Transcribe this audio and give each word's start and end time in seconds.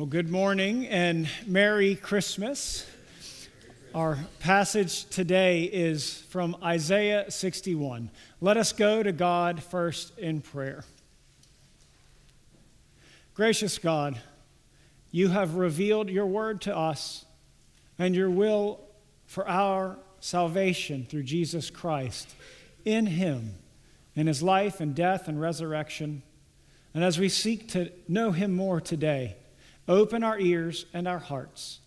Well, 0.00 0.06
good 0.06 0.30
morning 0.30 0.86
and 0.86 1.28
Merry 1.46 1.94
Christmas. 1.94 2.86
Our 3.94 4.18
passage 4.38 5.04
today 5.04 5.64
is 5.64 6.22
from 6.30 6.56
Isaiah 6.62 7.30
61. 7.30 8.10
Let 8.40 8.56
us 8.56 8.72
go 8.72 9.02
to 9.02 9.12
God 9.12 9.62
first 9.62 10.18
in 10.18 10.40
prayer. 10.40 10.84
Gracious 13.34 13.76
God, 13.76 14.18
you 15.10 15.28
have 15.28 15.56
revealed 15.56 16.08
your 16.08 16.24
word 16.24 16.62
to 16.62 16.74
us 16.74 17.26
and 17.98 18.14
your 18.16 18.30
will 18.30 18.80
for 19.26 19.46
our 19.46 19.98
salvation 20.18 21.04
through 21.10 21.24
Jesus 21.24 21.68
Christ. 21.68 22.34
In 22.86 23.04
him, 23.04 23.56
in 24.16 24.28
his 24.28 24.42
life 24.42 24.80
and 24.80 24.94
death 24.94 25.28
and 25.28 25.38
resurrection, 25.38 26.22
and 26.94 27.04
as 27.04 27.18
we 27.18 27.28
seek 27.28 27.68
to 27.72 27.92
know 28.08 28.30
him 28.30 28.54
more 28.54 28.80
today, 28.80 29.36
Open 29.90 30.22
our 30.22 30.38
ears 30.38 30.86
and 30.94 31.08
our 31.08 31.18
hearts 31.18 31.80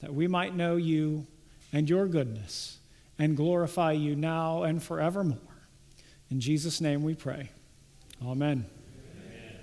that 0.00 0.12
we 0.12 0.28
might 0.28 0.54
know 0.54 0.76
you 0.76 1.26
and 1.72 1.88
your 1.88 2.06
goodness 2.06 2.76
and 3.18 3.34
glorify 3.34 3.92
you 3.92 4.14
now 4.14 4.62
and 4.64 4.82
forevermore. 4.82 5.38
In 6.30 6.38
Jesus' 6.38 6.82
name 6.82 7.02
we 7.02 7.14
pray. 7.14 7.48
Amen. 8.22 8.66
Amen. 9.16 9.58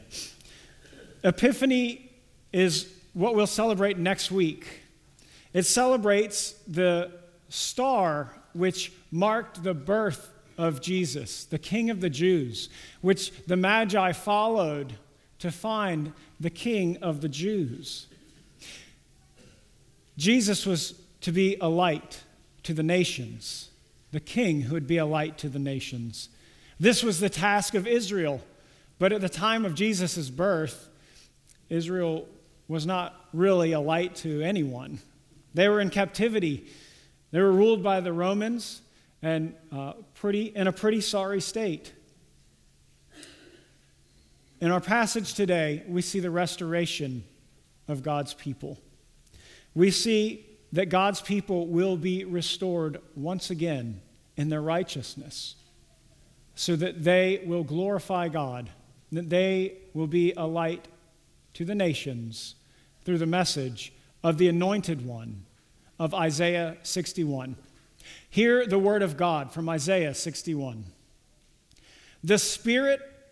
Epiphany 1.24 2.10
is 2.52 2.92
what 3.14 3.36
we'll 3.36 3.46
celebrate 3.46 4.00
next 4.00 4.32
week. 4.32 4.82
It 5.54 5.68
celebrates 5.68 6.54
the 6.68 7.12
star 7.50 8.34
which 8.54 8.92
marked 9.12 9.62
the 9.62 9.76
birth 9.76 10.32
of 10.58 10.82
Jesus, 10.82 11.46
the 11.46 11.60
King 11.60 11.92
of 11.92 12.02
the 12.02 12.10
Jews, 12.10 12.70
which 13.02 13.46
the 13.46 13.56
Magi 13.56 14.14
followed 14.14 14.96
to 15.40 15.52
find 15.52 16.14
the 16.40 16.50
King 16.50 16.98
of 16.98 17.22
the 17.22 17.30
Jews. 17.30 18.08
Jesus 20.18 20.66
was 20.66 21.00
to 21.22 21.32
be 21.32 21.58
a 21.62 21.70
light 21.70 22.24
to 22.64 22.74
the 22.74 22.84
nations, 22.84 23.70
the 24.12 24.20
King 24.20 24.62
who 24.62 24.74
would 24.74 24.88
be 24.88 24.98
a 24.98 25.06
light 25.06 25.38
to 25.40 25.50
the 25.50 25.60
nations. 25.60 26.30
This 26.80 27.04
was 27.04 27.20
the 27.20 27.30
task 27.30 27.76
of 27.76 27.88
Israel. 27.88 28.42
But 29.00 29.14
at 29.14 29.22
the 29.22 29.30
time 29.30 29.64
of 29.64 29.76
Jesus' 29.76 30.30
birth, 30.30 30.90
Israel 31.70 32.28
was 32.68 32.86
not 32.86 33.28
really 33.32 33.72
a 33.74 33.80
light 33.80 34.16
to 34.18 34.42
anyone. 34.42 35.00
They 35.54 35.70
were 35.70 35.80
in 35.80 35.90
captivity. 35.90 36.68
They 37.32 37.42
were 37.42 37.52
ruled 37.52 37.84
by 37.84 38.00
the 38.00 38.14
Romans 38.14 38.82
and 39.22 39.54
uh, 39.72 39.94
pretty, 40.16 40.46
in 40.46 40.68
a 40.68 40.72
pretty 40.72 41.02
sorry 41.02 41.42
state. 41.42 41.94
In 44.60 44.72
our 44.72 44.82
passage 44.82 45.36
today, 45.36 45.84
we 45.88 46.02
see 46.02 46.20
the 46.20 46.32
restoration 46.32 47.24
of 47.88 48.02
God's 48.02 48.34
people. 48.34 48.80
We 49.76 49.92
see 49.92 50.48
that 50.74 50.88
God's 50.88 51.22
people 51.22 51.68
will 51.68 51.96
be 51.96 52.26
restored 52.26 53.00
once 53.16 53.52
again 53.52 54.02
in 54.36 54.50
their 54.50 54.62
righteousness 54.62 55.56
so 56.56 56.76
that 56.76 57.04
they 57.04 57.44
will 57.46 57.64
glorify 57.64 58.30
God, 58.30 58.72
that 59.12 59.30
they 59.30 59.76
will 59.94 60.08
be 60.08 60.34
a 60.36 60.48
light 60.48 60.88
to 61.54 61.64
the 61.64 61.76
nations 61.76 62.56
through 63.06 63.20
the 63.20 63.28
message 63.28 63.94
of 64.24 64.40
the 64.40 64.48
anointed 64.48 65.06
one 65.06 65.46
of 66.00 66.16
Isaiah 66.16 66.78
61. 66.82 67.56
Hear 68.28 68.66
the 68.66 68.80
word 68.80 69.04
of 69.04 69.18
God 69.18 69.52
from 69.52 69.70
Isaiah 69.70 70.16
61. 70.16 70.86
The 72.24 72.40
Spirit 72.40 73.02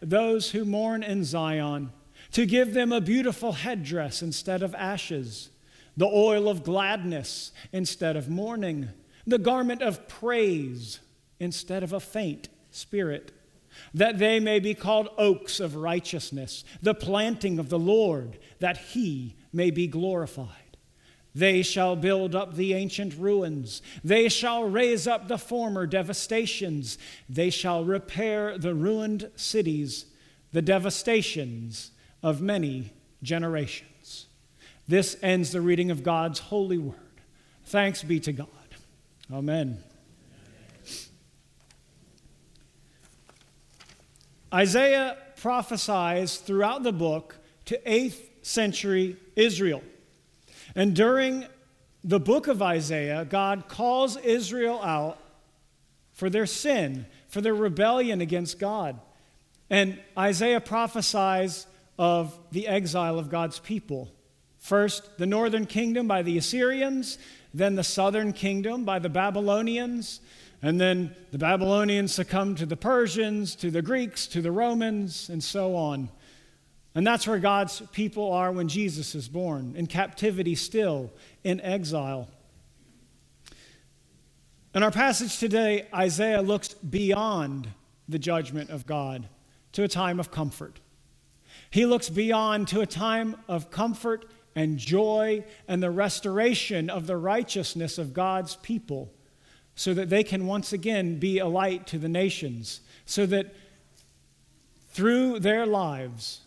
those 0.00 0.50
who 0.50 0.64
mourn 0.64 1.02
in 1.02 1.24
Zion, 1.24 1.92
to 2.32 2.46
give 2.46 2.74
them 2.74 2.92
a 2.92 3.00
beautiful 3.00 3.52
headdress 3.52 4.22
instead 4.22 4.62
of 4.62 4.74
ashes, 4.74 5.50
the 5.96 6.06
oil 6.06 6.48
of 6.48 6.64
gladness 6.64 7.52
instead 7.72 8.16
of 8.16 8.28
mourning, 8.28 8.88
the 9.26 9.38
garment 9.38 9.82
of 9.82 10.08
praise 10.08 11.00
instead 11.40 11.82
of 11.82 11.92
a 11.92 12.00
faint 12.00 12.48
spirit, 12.70 13.32
that 13.92 14.18
they 14.18 14.40
may 14.40 14.58
be 14.58 14.74
called 14.74 15.08
oaks 15.18 15.60
of 15.60 15.76
righteousness, 15.76 16.64
the 16.82 16.94
planting 16.94 17.58
of 17.58 17.68
the 17.68 17.78
Lord, 17.78 18.38
that 18.58 18.76
he 18.78 19.36
may 19.52 19.70
be 19.70 19.86
glorified. 19.86 20.65
They 21.36 21.60
shall 21.60 21.96
build 21.96 22.34
up 22.34 22.54
the 22.54 22.72
ancient 22.72 23.14
ruins. 23.14 23.82
They 24.02 24.30
shall 24.30 24.64
raise 24.64 25.06
up 25.06 25.28
the 25.28 25.36
former 25.36 25.86
devastations. 25.86 26.96
They 27.28 27.50
shall 27.50 27.84
repair 27.84 28.56
the 28.56 28.74
ruined 28.74 29.30
cities, 29.36 30.06
the 30.52 30.62
devastations 30.62 31.90
of 32.22 32.40
many 32.40 32.94
generations. 33.22 34.28
This 34.88 35.18
ends 35.22 35.52
the 35.52 35.60
reading 35.60 35.90
of 35.90 36.02
God's 36.02 36.38
holy 36.38 36.78
word. 36.78 37.20
Thanks 37.66 38.02
be 38.02 38.18
to 38.20 38.32
God. 38.32 38.48
Amen. 39.30 39.84
Isaiah 44.54 45.18
prophesies 45.36 46.38
throughout 46.38 46.82
the 46.82 46.92
book 46.92 47.36
to 47.66 47.78
8th 47.86 48.22
century 48.40 49.18
Israel. 49.36 49.82
And 50.76 50.94
during 50.94 51.46
the 52.04 52.20
book 52.20 52.46
of 52.46 52.62
Isaiah, 52.62 53.24
God 53.24 53.66
calls 53.66 54.16
Israel 54.18 54.80
out 54.82 55.18
for 56.12 56.30
their 56.30 56.46
sin, 56.46 57.06
for 57.28 57.40
their 57.40 57.54
rebellion 57.54 58.20
against 58.20 58.58
God. 58.58 59.00
And 59.70 59.98
Isaiah 60.16 60.60
prophesies 60.60 61.66
of 61.98 62.38
the 62.52 62.68
exile 62.68 63.18
of 63.18 63.30
God's 63.30 63.58
people. 63.58 64.12
First, 64.58 65.16
the 65.18 65.26
northern 65.26 65.64
kingdom 65.64 66.06
by 66.06 66.22
the 66.22 66.36
Assyrians, 66.36 67.18
then 67.54 67.74
the 67.74 67.84
southern 67.84 68.32
kingdom 68.32 68.84
by 68.84 68.98
the 68.98 69.08
Babylonians, 69.08 70.20
and 70.60 70.80
then 70.80 71.14
the 71.30 71.38
Babylonians 71.38 72.12
succumbed 72.12 72.58
to 72.58 72.66
the 72.66 72.76
Persians, 72.76 73.54
to 73.56 73.70
the 73.70 73.82
Greeks, 73.82 74.26
to 74.28 74.42
the 74.42 74.52
Romans, 74.52 75.28
and 75.28 75.42
so 75.42 75.74
on. 75.74 76.10
And 76.96 77.06
that's 77.06 77.26
where 77.26 77.38
God's 77.38 77.82
people 77.92 78.32
are 78.32 78.50
when 78.50 78.68
Jesus 78.68 79.14
is 79.14 79.28
born, 79.28 79.74
in 79.76 79.86
captivity 79.86 80.54
still, 80.54 81.12
in 81.44 81.60
exile. 81.60 82.26
In 84.74 84.82
our 84.82 84.90
passage 84.90 85.38
today, 85.38 85.86
Isaiah 85.94 86.40
looks 86.40 86.72
beyond 86.72 87.68
the 88.08 88.18
judgment 88.18 88.70
of 88.70 88.86
God 88.86 89.28
to 89.72 89.82
a 89.82 89.88
time 89.88 90.18
of 90.18 90.30
comfort. 90.30 90.80
He 91.68 91.84
looks 91.84 92.08
beyond 92.08 92.68
to 92.68 92.80
a 92.80 92.86
time 92.86 93.36
of 93.46 93.70
comfort 93.70 94.24
and 94.54 94.78
joy 94.78 95.44
and 95.68 95.82
the 95.82 95.90
restoration 95.90 96.88
of 96.88 97.06
the 97.06 97.18
righteousness 97.18 97.98
of 97.98 98.14
God's 98.14 98.56
people 98.56 99.12
so 99.74 99.92
that 99.92 100.08
they 100.08 100.24
can 100.24 100.46
once 100.46 100.72
again 100.72 101.18
be 101.18 101.40
a 101.40 101.46
light 101.46 101.86
to 101.88 101.98
the 101.98 102.08
nations, 102.08 102.80
so 103.04 103.26
that 103.26 103.54
through 104.88 105.40
their 105.40 105.66
lives, 105.66 106.40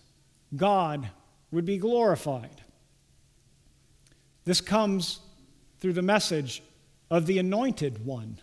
God 0.55 1.09
would 1.51 1.65
be 1.65 1.77
glorified. 1.77 2.61
This 4.45 4.61
comes 4.61 5.19
through 5.79 5.93
the 5.93 6.01
message 6.01 6.63
of 7.09 7.25
the 7.25 7.39
anointed 7.39 8.05
one. 8.05 8.39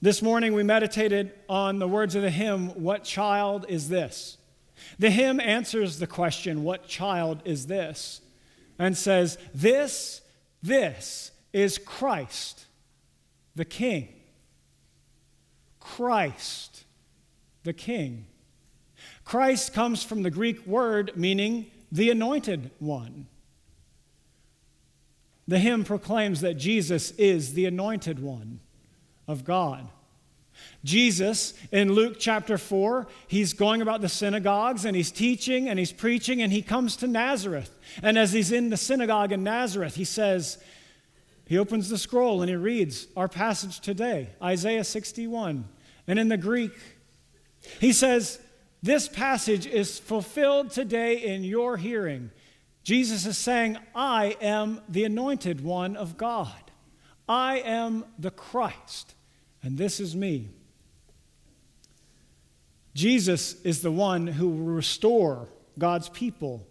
This 0.00 0.20
morning 0.20 0.52
we 0.52 0.62
meditated 0.62 1.32
on 1.48 1.78
the 1.78 1.88
words 1.88 2.14
of 2.14 2.22
the 2.22 2.30
hymn, 2.30 2.68
What 2.82 3.04
Child 3.04 3.66
is 3.68 3.88
This? 3.88 4.36
The 4.98 5.10
hymn 5.10 5.40
answers 5.40 5.98
the 5.98 6.06
question, 6.06 6.64
What 6.64 6.86
child 6.86 7.42
is 7.44 7.66
this? 7.66 8.20
and 8.78 8.96
says, 8.96 9.38
This, 9.54 10.20
this 10.62 11.30
is 11.52 11.78
Christ, 11.78 12.66
the 13.54 13.64
King. 13.64 14.08
Christ, 15.80 16.84
the 17.62 17.72
King. 17.72 18.26
Christ 19.24 19.72
comes 19.72 20.02
from 20.02 20.22
the 20.22 20.30
Greek 20.30 20.66
word 20.66 21.12
meaning 21.16 21.70
the 21.90 22.10
anointed 22.10 22.70
one. 22.78 23.26
The 25.46 25.58
hymn 25.58 25.84
proclaims 25.84 26.40
that 26.40 26.54
Jesus 26.54 27.10
is 27.12 27.54
the 27.54 27.66
anointed 27.66 28.18
one 28.18 28.60
of 29.28 29.44
God. 29.44 29.88
Jesus 30.84 31.54
in 31.72 31.92
Luke 31.92 32.16
chapter 32.18 32.56
4, 32.56 33.06
he's 33.26 33.52
going 33.52 33.82
about 33.82 34.00
the 34.00 34.08
synagogues 34.08 34.84
and 34.84 34.96
he's 34.96 35.10
teaching 35.10 35.68
and 35.68 35.78
he's 35.78 35.92
preaching 35.92 36.42
and 36.42 36.52
he 36.52 36.62
comes 36.62 36.96
to 36.96 37.06
Nazareth. 37.06 37.76
And 38.02 38.18
as 38.18 38.32
he's 38.32 38.52
in 38.52 38.70
the 38.70 38.76
synagogue 38.76 39.32
in 39.32 39.42
Nazareth, 39.42 39.96
he 39.96 40.04
says, 40.04 40.58
he 41.46 41.58
opens 41.58 41.88
the 41.88 41.98
scroll 41.98 42.40
and 42.40 42.48
he 42.48 42.56
reads 42.56 43.06
our 43.16 43.28
passage 43.28 43.80
today, 43.80 44.30
Isaiah 44.42 44.84
61. 44.84 45.68
And 46.06 46.18
in 46.18 46.28
the 46.28 46.36
Greek, 46.36 46.72
he 47.80 47.92
says, 47.92 48.38
This 48.84 49.08
passage 49.08 49.66
is 49.66 49.98
fulfilled 49.98 50.70
today 50.70 51.16
in 51.16 51.42
your 51.42 51.78
hearing. 51.78 52.30
Jesus 52.82 53.24
is 53.24 53.38
saying, 53.38 53.78
I 53.94 54.36
am 54.42 54.82
the 54.90 55.04
anointed 55.04 55.64
one 55.64 55.96
of 55.96 56.18
God. 56.18 56.52
I 57.26 57.60
am 57.60 58.04
the 58.18 58.30
Christ, 58.30 59.14
and 59.62 59.78
this 59.78 60.00
is 60.00 60.14
me. 60.14 60.50
Jesus 62.92 63.58
is 63.62 63.80
the 63.80 63.90
one 63.90 64.26
who 64.26 64.50
will 64.50 64.74
restore 64.74 65.48
God's 65.78 66.10
people 66.10 66.66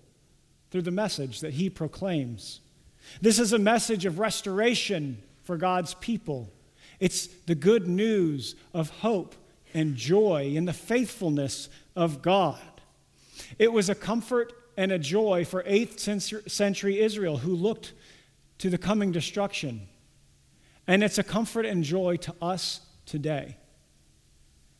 through 0.69 0.83
the 0.83 0.92
message 0.92 1.39
that 1.39 1.54
he 1.54 1.68
proclaims. 1.68 2.62
This 3.21 3.39
is 3.39 3.54
a 3.54 3.57
message 3.57 4.06
of 4.06 4.19
restoration 4.19 5.18
for 5.42 5.57
God's 5.57 5.95
people. 5.95 6.54
It's 7.00 7.25
the 7.25 7.56
good 7.56 7.88
news 7.88 8.54
of 8.71 8.92
hope 8.92 9.33
and 9.73 9.95
joy 9.95 10.53
in 10.55 10.65
the 10.65 10.73
faithfulness 10.73 11.69
of 11.95 12.21
God. 12.21 12.59
It 13.57 13.71
was 13.71 13.89
a 13.89 13.95
comfort 13.95 14.53
and 14.77 14.91
a 14.91 14.99
joy 14.99 15.45
for 15.45 15.63
8th 15.63 16.49
century 16.49 16.99
Israel 16.99 17.37
who 17.37 17.55
looked 17.55 17.93
to 18.59 18.69
the 18.69 18.77
coming 18.77 19.11
destruction. 19.11 19.87
And 20.87 21.03
it's 21.03 21.17
a 21.17 21.23
comfort 21.23 21.65
and 21.65 21.83
joy 21.83 22.17
to 22.17 22.35
us 22.41 22.81
today. 23.05 23.57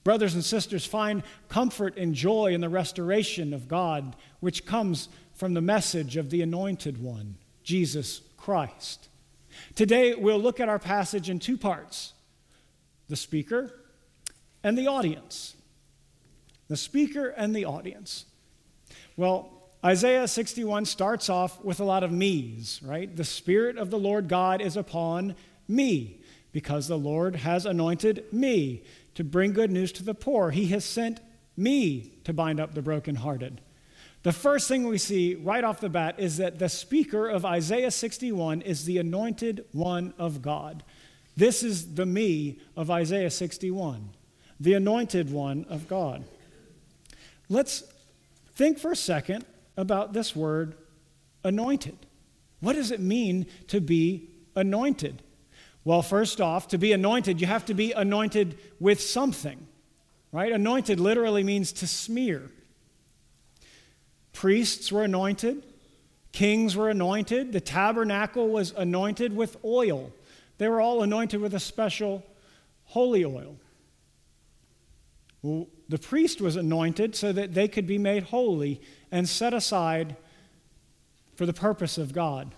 Brothers 0.04 0.34
and 0.34 0.44
sisters, 0.44 0.86
find 0.86 1.24
comfort 1.48 1.98
and 1.98 2.14
joy 2.14 2.54
in 2.54 2.62
the 2.62 2.70
restoration 2.70 3.54
of 3.54 3.68
God, 3.68 4.16
which 4.42 4.66
comes 4.66 5.08
from 5.34 5.54
the 5.54 5.62
message 5.62 6.18
of 6.18 6.30
the 6.30 6.42
Anointed 6.42 7.02
One, 7.02 7.36
Jesus 7.64 8.22
Christ. 8.36 9.08
Today, 9.76 10.14
we'll 10.14 10.42
look 10.42 10.60
at 10.60 10.68
our 10.68 10.80
passage 10.80 11.30
in 11.30 11.40
two 11.40 11.58
parts 11.58 12.14
the 13.08 13.16
speaker 13.16 13.74
and 14.64 14.78
the 14.78 14.88
audience. 14.88 15.56
The 16.68 16.78
speaker 16.78 17.30
and 17.30 17.56
the 17.56 17.66
audience. 17.66 18.26
Well, 19.18 19.52
Isaiah 19.86 20.28
61 20.28 20.86
starts 20.86 21.30
off 21.30 21.64
with 21.64 21.80
a 21.80 21.84
lot 21.84 22.04
of 22.04 22.12
me's, 22.12 22.80
right? 22.84 23.14
The 23.14 23.26
Spirit 23.26 23.78
of 23.78 23.90
the 23.90 24.00
Lord 24.00 24.30
God 24.30 24.62
is 24.62 24.78
upon 24.78 25.36
me, 25.68 26.22
because 26.54 26.88
the 26.88 26.98
Lord 26.98 27.36
has 27.38 27.66
anointed 27.66 28.26
me 28.32 28.84
to 29.16 29.24
bring 29.24 29.52
good 29.52 29.72
news 29.72 29.92
to 29.94 30.04
the 30.04 30.14
poor. 30.14 30.52
He 30.52 30.68
has 30.68 30.86
sent 30.86 31.20
me 31.58 32.14
to 32.24 32.34
bind 32.34 32.60
up 32.60 32.74
the 32.74 32.82
brokenhearted. 32.82 33.60
The 34.24 34.32
first 34.32 34.70
thing 34.70 34.88
we 34.88 34.98
see 34.98 35.36
right 35.36 35.64
off 35.64 35.82
the 35.82 35.90
bat 35.90 36.16
is 36.18 36.38
that 36.38 36.60
the 36.60 36.70
speaker 36.70 37.28
of 37.28 37.44
Isaiah 37.44 37.92
61 37.92 38.62
is 38.62 38.86
the 38.86 38.98
anointed 38.98 39.66
one 39.74 40.14
of 40.18 40.42
God. 40.42 40.84
This 41.36 41.62
is 41.62 41.96
the 41.96 42.06
me 42.06 42.60
of 42.78 42.90
Isaiah 42.90 43.32
61, 43.32 44.10
the 44.60 44.74
anointed 44.74 45.32
one 45.32 45.66
of 45.70 45.88
God. 45.88 46.24
Let's 47.50 47.84
think 48.56 48.80
for 48.80 48.92
a 48.92 48.96
second 48.96 49.46
about 49.78 50.14
this 50.14 50.36
word 50.36 50.76
anointed. 51.44 51.98
What 52.60 52.74
does 52.74 52.92
it 52.92 53.00
mean 53.00 53.46
to 53.68 53.82
be 53.82 54.30
anointed? 54.56 55.22
Well, 55.86 56.02
first 56.02 56.40
off, 56.40 56.70
to 56.70 56.78
be 56.78 56.94
anointed, 56.94 57.42
you 57.42 57.48
have 57.48 57.66
to 57.66 57.74
be 57.74 57.92
anointed 57.92 58.58
with 58.80 59.02
something, 59.02 59.68
right? 60.32 60.52
Anointed 60.52 61.00
literally 61.00 61.44
means 61.44 61.74
to 61.74 61.88
smear. 61.88 62.50
Priests 64.32 64.92
were 64.92 65.04
anointed, 65.04 65.64
kings 66.32 66.76
were 66.76 66.90
anointed, 66.90 67.52
the 67.52 67.62
tabernacle 67.62 68.48
was 68.48 68.72
anointed 68.78 69.36
with 69.36 69.58
oil. 69.66 70.12
They 70.58 70.70
were 70.70 70.80
all 70.80 71.04
anointed 71.04 71.42
with 71.42 71.54
a 71.54 71.60
special 71.60 72.24
holy 72.86 73.26
oil. 73.26 73.58
The 75.44 76.00
priest 76.00 76.40
was 76.40 76.56
anointed 76.56 77.16
so 77.16 77.32
that 77.32 77.54
they 77.54 77.68
could 77.68 77.86
be 77.86 77.98
made 77.98 78.24
holy 78.24 78.82
and 79.12 79.28
set 79.28 79.54
aside 79.54 80.16
for 81.36 81.46
the 81.46 81.54
purpose 81.54 81.98
of 81.98 82.14
God 82.14 82.54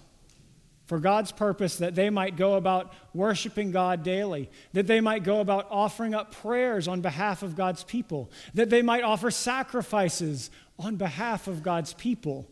for 0.86 1.00
God's 1.00 1.32
purpose 1.32 1.78
that 1.78 1.96
they 1.96 2.10
might 2.10 2.38
go 2.38 2.54
about 2.56 2.94
worshiping 3.14 3.72
God 3.72 4.04
daily, 4.04 4.50
that 4.74 4.88
they 4.88 5.02
might 5.02 5.24
go 5.24 5.40
about 5.40 5.68
offering 5.72 6.14
up 6.14 6.32
prayers 6.32 6.88
on 6.88 7.02
behalf 7.02 7.44
of 7.44 7.56
God's 7.56 7.84
people, 7.84 8.32
that 8.54 8.70
they 8.70 8.82
might 8.82 9.04
offer 9.04 9.32
sacrifices 9.32 10.52
on 10.78 10.96
behalf 10.96 11.48
of 11.48 11.64
God's 11.64 11.94
people. 11.94 12.48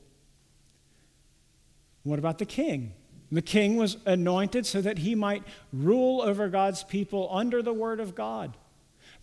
What 2.03 2.19
about 2.19 2.39
the 2.39 2.45
king? 2.45 2.93
The 3.31 3.41
king 3.41 3.77
was 3.77 3.97
anointed 4.05 4.65
so 4.65 4.81
that 4.81 4.99
he 4.99 5.15
might 5.15 5.43
rule 5.71 6.21
over 6.21 6.49
God's 6.49 6.83
people 6.83 7.29
under 7.31 7.61
the 7.61 7.73
word 7.73 7.99
of 7.99 8.15
God, 8.15 8.57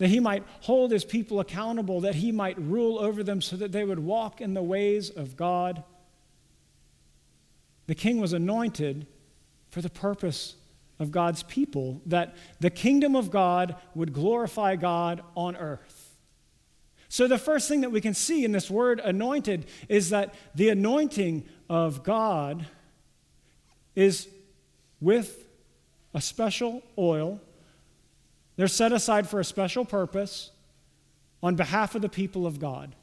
that 0.01 0.09
he 0.09 0.19
might 0.19 0.43
hold 0.63 0.91
his 0.91 1.05
people 1.05 1.39
accountable, 1.39 2.01
that 2.01 2.17
he 2.17 2.33
might 2.33 2.61
rule 2.61 2.99
over 2.99 3.23
them 3.23 3.41
so 3.41 3.57
that 3.57 3.71
they 3.71 3.85
would 3.85 4.01
walk 4.01 4.41
in 4.41 4.55
the 4.55 4.63
ways 4.63 5.09
of 5.09 5.37
God 5.37 5.85
the 7.91 7.97
king 7.97 8.21
was 8.21 8.33
anointed 8.33 9.09
for 9.69 9.83
the 9.83 9.91
purpose 9.91 10.55
of 11.01 11.11
God's 11.11 11.43
people, 11.43 12.01
that 12.07 12.37
the 12.61 12.71
kingdom 12.71 13.17
of 13.17 13.33
God 13.33 13.75
would 13.97 14.13
glorify 14.13 14.77
God 14.77 15.25
on 15.37 15.57
earth. 15.57 16.17
So, 17.09 17.27
the 17.27 17.37
first 17.37 17.69
thing 17.69 17.81
that 17.81 17.91
we 17.91 18.01
can 18.01 18.15
see 18.15 18.45
in 18.45 18.53
this 18.53 18.71
word 18.71 19.01
anointed 19.01 19.67
is 19.89 20.11
that 20.11 20.33
the 20.55 20.69
anointing 20.69 21.49
of 21.69 22.05
God 22.05 22.65
is 23.97 24.29
with 25.01 25.49
a 26.15 26.21
special 26.21 26.85
oil. 26.97 27.41
They're 28.61 28.69
set 28.69 28.93
aside 28.93 29.27
for 29.27 29.41
a 29.41 29.45
special 29.45 29.87
purpose 29.87 30.51
on 31.43 31.57
behalf 31.57 31.95
of 31.95 32.03
the 32.03 32.11
people 32.11 32.47
of 32.47 32.61
God. 32.61 32.95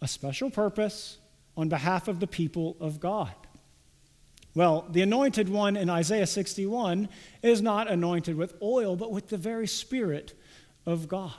A 0.00 0.06
special 0.06 0.50
purpose 0.50 1.18
on 1.56 1.68
behalf 1.68 2.06
of 2.06 2.20
the 2.20 2.28
people 2.28 2.76
of 2.78 3.00
God. 3.00 3.34
Well, 4.54 4.86
the 4.88 5.02
anointed 5.02 5.48
one 5.48 5.76
in 5.76 5.90
Isaiah 5.90 6.28
61 6.28 7.08
is 7.42 7.60
not 7.60 7.90
anointed 7.90 8.36
with 8.36 8.54
oil, 8.62 8.94
but 8.94 9.10
with 9.10 9.30
the 9.30 9.36
very 9.36 9.66
Spirit 9.66 10.32
of 10.86 11.08
God. 11.08 11.32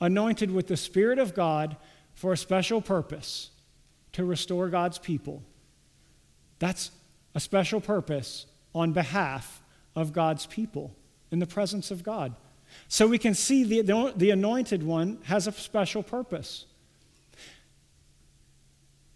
Anointed 0.00 0.52
with 0.52 0.68
the 0.68 0.76
Spirit 0.76 1.18
of 1.18 1.34
God 1.34 1.76
for 2.14 2.32
a 2.32 2.36
special 2.36 2.80
purpose 2.80 3.50
to 4.12 4.24
restore 4.24 4.68
God's 4.68 4.98
people. 4.98 5.42
That's 6.60 6.92
a 7.34 7.40
special 7.40 7.80
purpose 7.80 8.46
on 8.72 8.92
behalf 8.92 9.64
of 9.96 10.12
God's 10.12 10.46
people 10.46 10.94
in 11.32 11.40
the 11.40 11.46
presence 11.46 11.90
of 11.90 12.04
God. 12.04 12.36
So 12.88 13.06
we 13.06 13.18
can 13.18 13.34
see 13.34 13.64
the, 13.64 13.82
the, 13.82 14.12
the 14.16 14.30
anointed 14.30 14.82
one 14.82 15.18
has 15.24 15.46
a 15.46 15.52
special 15.52 16.02
purpose. 16.02 16.66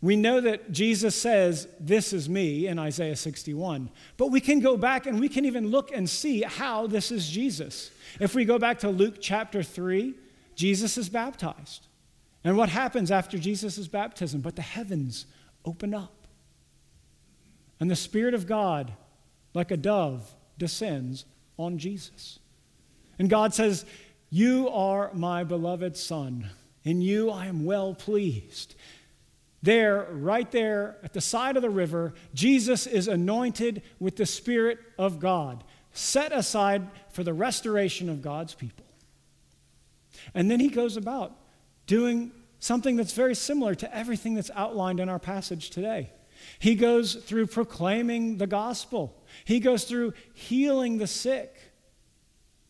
We 0.01 0.17
know 0.17 0.41
that 0.41 0.73
Jesus 0.73 1.15
says, 1.15 1.67
This 1.81 2.13
is 2.13 2.29
me 2.29 2.67
in 2.67 2.79
Isaiah 2.79 3.17
61. 3.17 3.91
But 4.17 4.31
we 4.31 4.41
can 4.41 4.61
go 4.61 4.77
back 4.77 5.07
and 5.07 5.19
we 5.19 5.29
can 5.29 5.45
even 5.45 5.71
look 5.71 5.91
and 5.91 6.09
see 6.09 6.43
how 6.43 6.87
this 6.87 7.11
is 7.11 7.29
Jesus. 7.29 7.91
If 8.21 8.35
we 8.35 8.45
go 8.45 8.59
back 8.59 8.79
to 8.81 8.89
Luke 8.89 9.17
chapter 9.21 9.63
3, 9.63 10.15
Jesus 10.55 10.97
is 10.97 11.09
baptized. 11.09 11.87
And 12.45 12.57
what 12.57 12.69
happens 12.69 13.11
after 13.11 13.39
Jesus' 13.39 13.89
baptism? 13.89 14.41
But 14.41 14.55
the 14.55 14.63
heavens 14.63 15.27
open 15.65 15.93
up. 15.93 16.29
And 17.81 17.91
the 17.91 17.97
Spirit 17.97 18.35
of 18.35 18.47
God, 18.47 18.93
like 19.55 19.71
a 19.71 19.77
dove, 19.77 20.35
descends 20.57 21.25
on 21.59 21.79
Jesus. 21.79 22.39
And 23.19 23.31
God 23.31 23.55
says, 23.55 23.85
You 24.31 24.69
are 24.69 25.11
my 25.15 25.45
beloved 25.45 25.97
Son. 25.97 26.51
In 26.85 27.01
you 27.01 27.31
I 27.31 27.47
am 27.47 27.65
well 27.65 27.95
pleased. 27.95 28.75
There, 29.63 30.07
right 30.13 30.49
there 30.53 30.97
at 31.03 31.13
the 31.13 31.21
side 31.21 31.57
of 31.57 31.63
the 31.63 31.71
river, 31.71 32.15
Jesus 32.35 32.87
is 32.87 33.09
anointed 33.09 33.83
with 33.99 34.17
the 34.17 34.27
Spirit 34.27 34.79
of 34.97 35.19
God, 35.19 35.65
set 35.93 36.31
aside 36.31 36.87
for 37.11 37.25
the 37.25 37.35
restoration 37.35 38.09
of 38.09 38.23
God's 38.23 38.55
people. 38.55 38.85
And 40.35 40.51
then 40.51 40.61
he 40.61 40.69
goes 40.69 40.97
about 40.97 41.33
doing 41.87 42.31
something 42.61 42.97
that's 42.97 43.13
very 43.13 43.35
similar 43.35 43.75
to 43.75 43.97
everything 43.97 44.35
that's 44.35 44.51
outlined 44.55 45.01
in 45.01 45.09
our 45.09 45.19
passage 45.19 45.71
today. 45.71 46.11
He 46.59 46.75
goes 46.75 47.15
through 47.15 47.49
proclaiming 47.49 48.37
the 48.37 48.47
gospel, 48.47 49.21
he 49.45 49.59
goes 49.59 49.85
through 49.85 50.15
healing 50.35 50.99
the 50.99 51.07
sick 51.07 51.66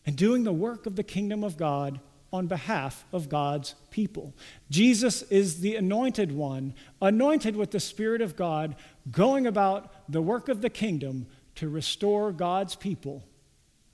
and 0.06 0.16
doing 0.16 0.44
the 0.44 0.52
work 0.52 0.86
of 0.86 0.96
the 0.96 1.02
kingdom 1.02 1.42
of 1.44 1.56
God 1.56 2.00
on 2.32 2.46
behalf 2.46 3.04
of 3.12 3.28
God's 3.28 3.75
people. 3.90 4.34
Jesus 4.70 5.22
is 5.22 5.60
the 5.60 5.76
anointed 5.76 6.32
one, 6.32 6.75
anointed 7.02 7.56
with 7.56 7.72
the 7.72 7.80
Spirit 7.80 8.20
of 8.20 8.36
God, 8.36 8.76
going 9.10 9.46
about 9.46 10.10
the 10.10 10.22
work 10.22 10.48
of 10.48 10.60
the 10.60 10.70
kingdom 10.70 11.26
to 11.56 11.68
restore 11.68 12.32
God's 12.32 12.76
people 12.76 13.25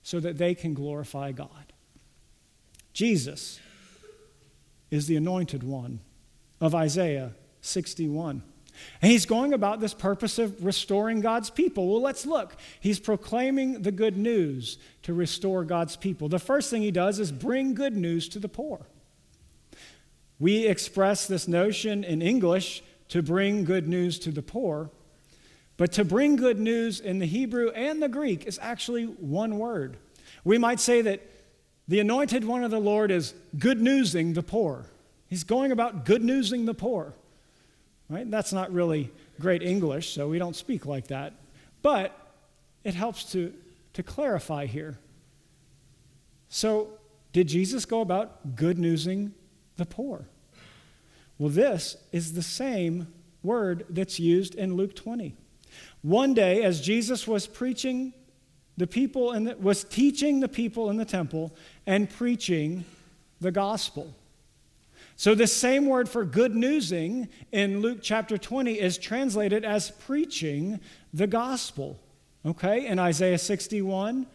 so 0.03 0.19
that 0.19 0.37
they 0.37 0.53
can 0.53 0.73
glorify 0.73 1.31
God. 1.31 1.73
Jesus 2.93 3.59
is 4.91 5.07
the 5.07 5.15
anointed 5.15 5.63
one 5.63 6.01
of 6.61 6.75
Isaiah 6.75 7.33
61. 7.61 8.43
And 9.01 9.11
he's 9.11 9.25
going 9.25 9.53
about 9.53 9.79
this 9.79 9.93
purpose 9.93 10.39
of 10.39 10.63
restoring 10.63 11.21
God's 11.21 11.49
people. 11.49 11.87
Well, 11.87 12.01
let's 12.01 12.25
look. 12.25 12.55
He's 12.79 12.99
proclaiming 12.99 13.81
the 13.81 13.91
good 13.91 14.17
news 14.17 14.77
to 15.03 15.13
restore 15.13 15.63
God's 15.63 15.95
people. 15.95 16.29
The 16.29 16.39
first 16.39 16.69
thing 16.69 16.81
he 16.81 16.91
does 16.91 17.19
is 17.19 17.31
bring 17.31 17.73
good 17.73 17.95
news 17.95 18.27
to 18.29 18.39
the 18.39 18.49
poor. 18.49 18.87
We 20.39 20.67
express 20.67 21.27
this 21.27 21.47
notion 21.47 22.03
in 22.03 22.21
English 22.21 22.83
to 23.09 23.21
bring 23.21 23.63
good 23.63 23.87
news 23.87 24.19
to 24.19 24.31
the 24.31 24.41
poor, 24.41 24.89
but 25.77 25.91
to 25.93 26.03
bring 26.03 26.35
good 26.35 26.59
news 26.59 26.99
in 26.99 27.19
the 27.19 27.25
Hebrew 27.25 27.69
and 27.69 28.01
the 28.01 28.09
Greek 28.09 28.45
is 28.45 28.59
actually 28.61 29.05
one 29.05 29.59
word. 29.59 29.97
We 30.43 30.57
might 30.57 30.79
say 30.79 31.01
that 31.01 31.21
the 31.87 31.99
anointed 31.99 32.45
one 32.45 32.63
of 32.63 32.71
the 32.71 32.79
Lord 32.79 33.11
is 33.11 33.33
good 33.57 33.81
newsing 33.81 34.33
the 34.33 34.43
poor. 34.43 34.85
He's 35.27 35.43
going 35.43 35.71
about 35.71 36.05
good 36.05 36.23
newsing 36.23 36.65
the 36.65 36.73
poor. 36.73 37.13
Right? 38.09 38.29
That's 38.29 38.53
not 38.53 38.71
really 38.71 39.11
great 39.39 39.63
English, 39.63 40.13
so 40.13 40.27
we 40.27 40.39
don't 40.39 40.55
speak 40.55 40.85
like 40.85 41.07
that. 41.07 41.33
But 41.81 42.17
it 42.83 42.93
helps 42.93 43.31
to, 43.31 43.53
to 43.93 44.03
clarify 44.03 44.65
here. 44.65 44.99
So, 46.49 46.89
did 47.31 47.47
Jesus 47.47 47.85
go 47.85 48.01
about 48.01 48.55
good 48.55 48.77
newsing 48.77 49.33
the 49.77 49.85
poor? 49.85 50.27
Well, 51.39 51.49
this 51.49 51.97
is 52.11 52.33
the 52.33 52.43
same 52.43 53.07
word 53.41 53.85
that's 53.89 54.19
used 54.19 54.55
in 54.55 54.75
Luke 54.75 54.95
20. 54.95 55.35
One 56.03 56.33
day, 56.33 56.63
as 56.63 56.79
Jesus 56.79 57.27
was 57.27 57.47
preaching 57.47 58.13
the 58.77 58.87
people 58.87 59.31
and 59.31 59.55
was 59.61 59.83
teaching 59.83 60.39
the 60.39 60.47
people 60.47 60.89
in 60.89 60.97
the 60.97 61.05
temple 61.05 61.55
and 61.85 62.09
preaching 62.09 62.85
the 63.41 63.51
gospel. 63.51 64.13
So, 65.15 65.35
the 65.35 65.47
same 65.47 65.85
word 65.85 66.09
for 66.09 66.25
good 66.25 66.55
newsing 66.55 67.29
in 67.51 67.81
Luke 67.81 67.99
chapter 68.01 68.37
20 68.37 68.79
is 68.79 68.97
translated 68.97 69.63
as 69.63 69.91
preaching 69.91 70.79
the 71.13 71.27
gospel. 71.27 71.99
Okay? 72.45 72.87
In 72.87 72.97
Isaiah 72.99 73.37
61, 73.37 74.25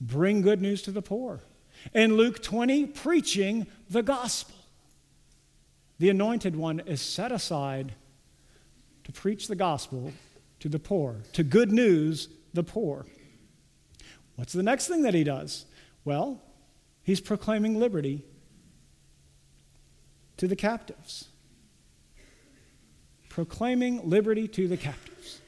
bring 0.00 0.42
good 0.42 0.62
news 0.62 0.82
to 0.82 0.90
the 0.90 1.02
poor. 1.02 1.40
In 1.92 2.16
Luke 2.16 2.42
20, 2.42 2.86
preaching 2.86 3.66
the 3.90 4.02
gospel. 4.02 4.56
The 5.98 6.08
anointed 6.08 6.56
one 6.56 6.80
is 6.80 7.00
set 7.00 7.30
aside 7.30 7.94
to 9.04 9.12
preach 9.12 9.48
the 9.48 9.56
gospel 9.56 10.12
to 10.60 10.68
the 10.68 10.78
poor, 10.78 11.16
to 11.34 11.42
good 11.42 11.72
news 11.72 12.28
the 12.54 12.62
poor. 12.62 13.06
What's 14.36 14.52
the 14.52 14.62
next 14.62 14.88
thing 14.88 15.02
that 15.02 15.14
he 15.14 15.24
does? 15.24 15.66
Well, 16.04 16.40
he's 17.02 17.20
proclaiming 17.20 17.78
liberty 17.78 18.24
to 20.42 20.48
the 20.48 20.56
captives. 20.56 21.28
Proclaiming 23.28 24.10
liberty 24.10 24.48
to 24.48 24.66
the 24.66 24.76
captives. 24.76 25.40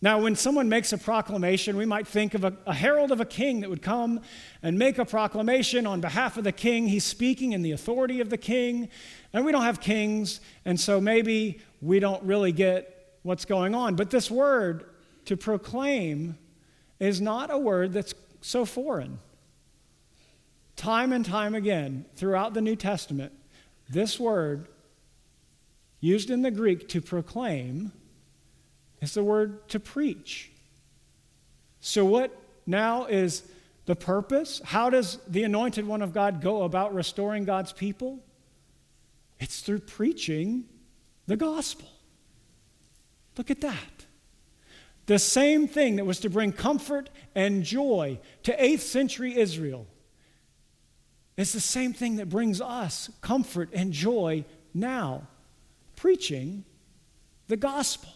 Now, 0.00 0.22
when 0.22 0.36
someone 0.36 0.70
makes 0.70 0.90
a 0.94 0.96
proclamation, 0.96 1.76
we 1.76 1.84
might 1.84 2.08
think 2.08 2.32
of 2.32 2.42
a, 2.42 2.56
a, 2.66 2.72
herald 2.72 3.12
of 3.12 3.20
a 3.20 3.26
king 3.26 3.60
that 3.60 3.68
would 3.68 3.82
come 3.82 4.22
and 4.62 4.78
make 4.78 4.96
a 4.96 5.04
proclamation 5.04 5.86
on 5.86 6.00
behalf 6.00 6.38
of 6.38 6.44
the 6.44 6.50
king. 6.50 6.88
He's 6.88 7.04
speaking 7.04 7.52
in 7.52 7.60
the 7.60 7.72
authority 7.72 8.22
of 8.22 8.30
the 8.30 8.38
king, 8.38 8.88
and 9.34 9.44
we 9.44 9.52
don't 9.52 9.64
have 9.64 9.82
kings, 9.82 10.40
and 10.64 10.80
so 10.80 10.98
maybe 10.98 11.60
we 11.82 12.00
don't 12.00 12.22
really 12.22 12.52
get 12.52 13.18
what's 13.24 13.44
going 13.44 13.74
on. 13.74 13.96
But 13.96 14.08
this 14.08 14.30
word, 14.30 14.86
to 15.26 15.36
proclaim, 15.36 16.38
is 16.98 17.20
not 17.20 17.52
a 17.52 17.58
word 17.58 17.92
that's 17.92 18.14
so 18.40 18.64
foreign. 18.64 19.18
Time 20.74 21.12
and 21.12 21.22
time 21.22 21.54
again, 21.54 22.06
throughout 22.16 22.54
the 22.54 22.62
New 22.62 22.76
Testament, 22.76 23.34
this 23.92 24.18
word, 24.18 24.68
used 26.00 26.30
in 26.30 26.42
the 26.42 26.50
Greek 26.50 26.88
to 26.88 27.00
proclaim, 27.00 27.92
is 29.00 29.14
the 29.14 29.22
word 29.22 29.68
to 29.68 29.78
preach. 29.78 30.50
So, 31.80 32.04
what 32.04 32.36
now 32.66 33.06
is 33.06 33.42
the 33.86 33.96
purpose? 33.96 34.60
How 34.64 34.90
does 34.90 35.18
the 35.28 35.42
anointed 35.42 35.86
one 35.86 36.02
of 36.02 36.12
God 36.12 36.40
go 36.40 36.62
about 36.62 36.94
restoring 36.94 37.44
God's 37.44 37.72
people? 37.72 38.20
It's 39.38 39.60
through 39.60 39.80
preaching 39.80 40.64
the 41.26 41.36
gospel. 41.36 41.88
Look 43.36 43.50
at 43.50 43.60
that. 43.60 44.06
The 45.06 45.18
same 45.18 45.66
thing 45.66 45.96
that 45.96 46.04
was 46.04 46.20
to 46.20 46.30
bring 46.30 46.52
comfort 46.52 47.10
and 47.34 47.64
joy 47.64 48.20
to 48.44 48.56
8th 48.56 48.80
century 48.80 49.36
Israel 49.36 49.86
is 51.36 51.52
the 51.52 51.60
same 51.60 51.92
thing 51.92 52.16
that 52.16 52.28
brings 52.28 52.60
us 52.60 53.10
comfort 53.20 53.70
and 53.72 53.92
joy 53.92 54.44
now 54.74 55.26
preaching 55.96 56.64
the 57.48 57.56
gospel. 57.56 58.10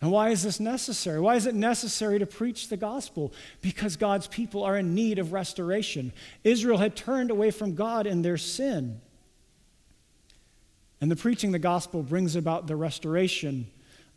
And 0.00 0.12
why 0.12 0.30
is 0.30 0.42
this 0.42 0.60
necessary? 0.60 1.18
Why 1.18 1.36
is 1.36 1.46
it 1.46 1.54
necessary 1.54 2.18
to 2.18 2.26
preach 2.26 2.68
the 2.68 2.76
gospel? 2.76 3.32
Because 3.62 3.96
God's 3.96 4.26
people 4.26 4.62
are 4.62 4.76
in 4.76 4.94
need 4.94 5.18
of 5.18 5.32
restoration. 5.32 6.12
Israel 6.42 6.76
had 6.76 6.94
turned 6.94 7.30
away 7.30 7.50
from 7.50 7.74
God 7.74 8.06
in 8.06 8.20
their 8.20 8.36
sin. 8.36 9.00
And 11.00 11.10
the 11.10 11.16
preaching 11.16 11.52
the 11.52 11.58
gospel 11.58 12.02
brings 12.02 12.36
about 12.36 12.66
the 12.66 12.76
restoration 12.76 13.66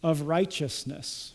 of 0.03 0.23
righteousness. 0.23 1.33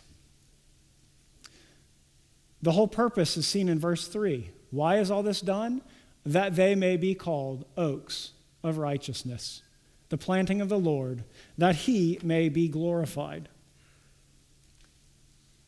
The 2.60 2.72
whole 2.72 2.88
purpose 2.88 3.36
is 3.36 3.46
seen 3.46 3.68
in 3.68 3.78
verse 3.78 4.06
3. 4.06 4.50
Why 4.72 4.98
is 4.98 5.10
all 5.10 5.22
this 5.22 5.40
done? 5.40 5.82
That 6.26 6.56
they 6.56 6.74
may 6.74 6.96
be 6.96 7.14
called 7.14 7.64
oaks 7.76 8.32
of 8.64 8.78
righteousness, 8.78 9.62
the 10.08 10.18
planting 10.18 10.60
of 10.60 10.68
the 10.68 10.78
Lord, 10.78 11.22
that 11.58 11.76
he 11.76 12.18
may 12.22 12.48
be 12.48 12.68
glorified. 12.68 13.48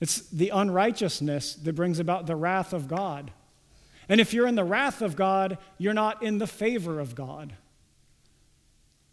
It's 0.01 0.21
the 0.29 0.49
unrighteousness 0.49 1.55
that 1.55 1.75
brings 1.75 1.99
about 1.99 2.27
the 2.27 2.37
wrath 2.37 2.73
of 2.73 2.89
God. 2.89 3.31
And 4.09 4.21
if 4.21 4.35
you're 4.35 4.47
in 4.47 4.55
the 4.55 4.65
wrath 4.65 5.03
of 5.03 5.17
God, 5.17 5.59
you're 5.79 5.95
not 5.95 6.23
in 6.23 6.39
the 6.39 6.47
favor 6.47 6.99
of 6.99 7.15
God. 7.15 7.55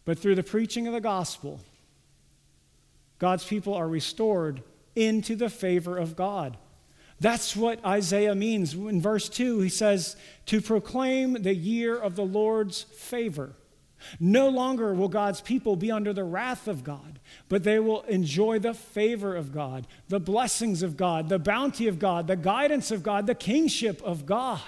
But 0.04 0.18
through 0.18 0.34
the 0.34 0.42
preaching 0.42 0.86
of 0.86 0.92
the 0.92 1.00
gospel, 1.00 1.60
God's 3.18 3.44
people 3.44 3.74
are 3.74 3.88
restored 3.88 4.62
into 4.96 5.36
the 5.36 5.48
favor 5.48 5.96
of 5.96 6.16
God. 6.16 6.56
That's 7.22 7.54
what 7.54 7.84
Isaiah 7.84 8.34
means. 8.34 8.74
In 8.74 9.00
verse 9.00 9.28
2, 9.28 9.60
he 9.60 9.68
says, 9.68 10.16
To 10.46 10.60
proclaim 10.60 11.34
the 11.34 11.54
year 11.54 11.96
of 11.96 12.16
the 12.16 12.24
Lord's 12.24 12.82
favor. 12.82 13.52
No 14.18 14.48
longer 14.48 14.92
will 14.92 15.06
God's 15.06 15.40
people 15.40 15.76
be 15.76 15.92
under 15.92 16.12
the 16.12 16.24
wrath 16.24 16.66
of 16.66 16.82
God, 16.82 17.20
but 17.48 17.62
they 17.62 17.78
will 17.78 18.02
enjoy 18.02 18.58
the 18.58 18.74
favor 18.74 19.36
of 19.36 19.52
God, 19.52 19.86
the 20.08 20.18
blessings 20.18 20.82
of 20.82 20.96
God, 20.96 21.28
the 21.28 21.38
bounty 21.38 21.86
of 21.86 22.00
God, 22.00 22.26
the 22.26 22.34
guidance 22.34 22.90
of 22.90 23.04
God, 23.04 23.28
the 23.28 23.36
kingship 23.36 24.02
of 24.02 24.26
God. 24.26 24.60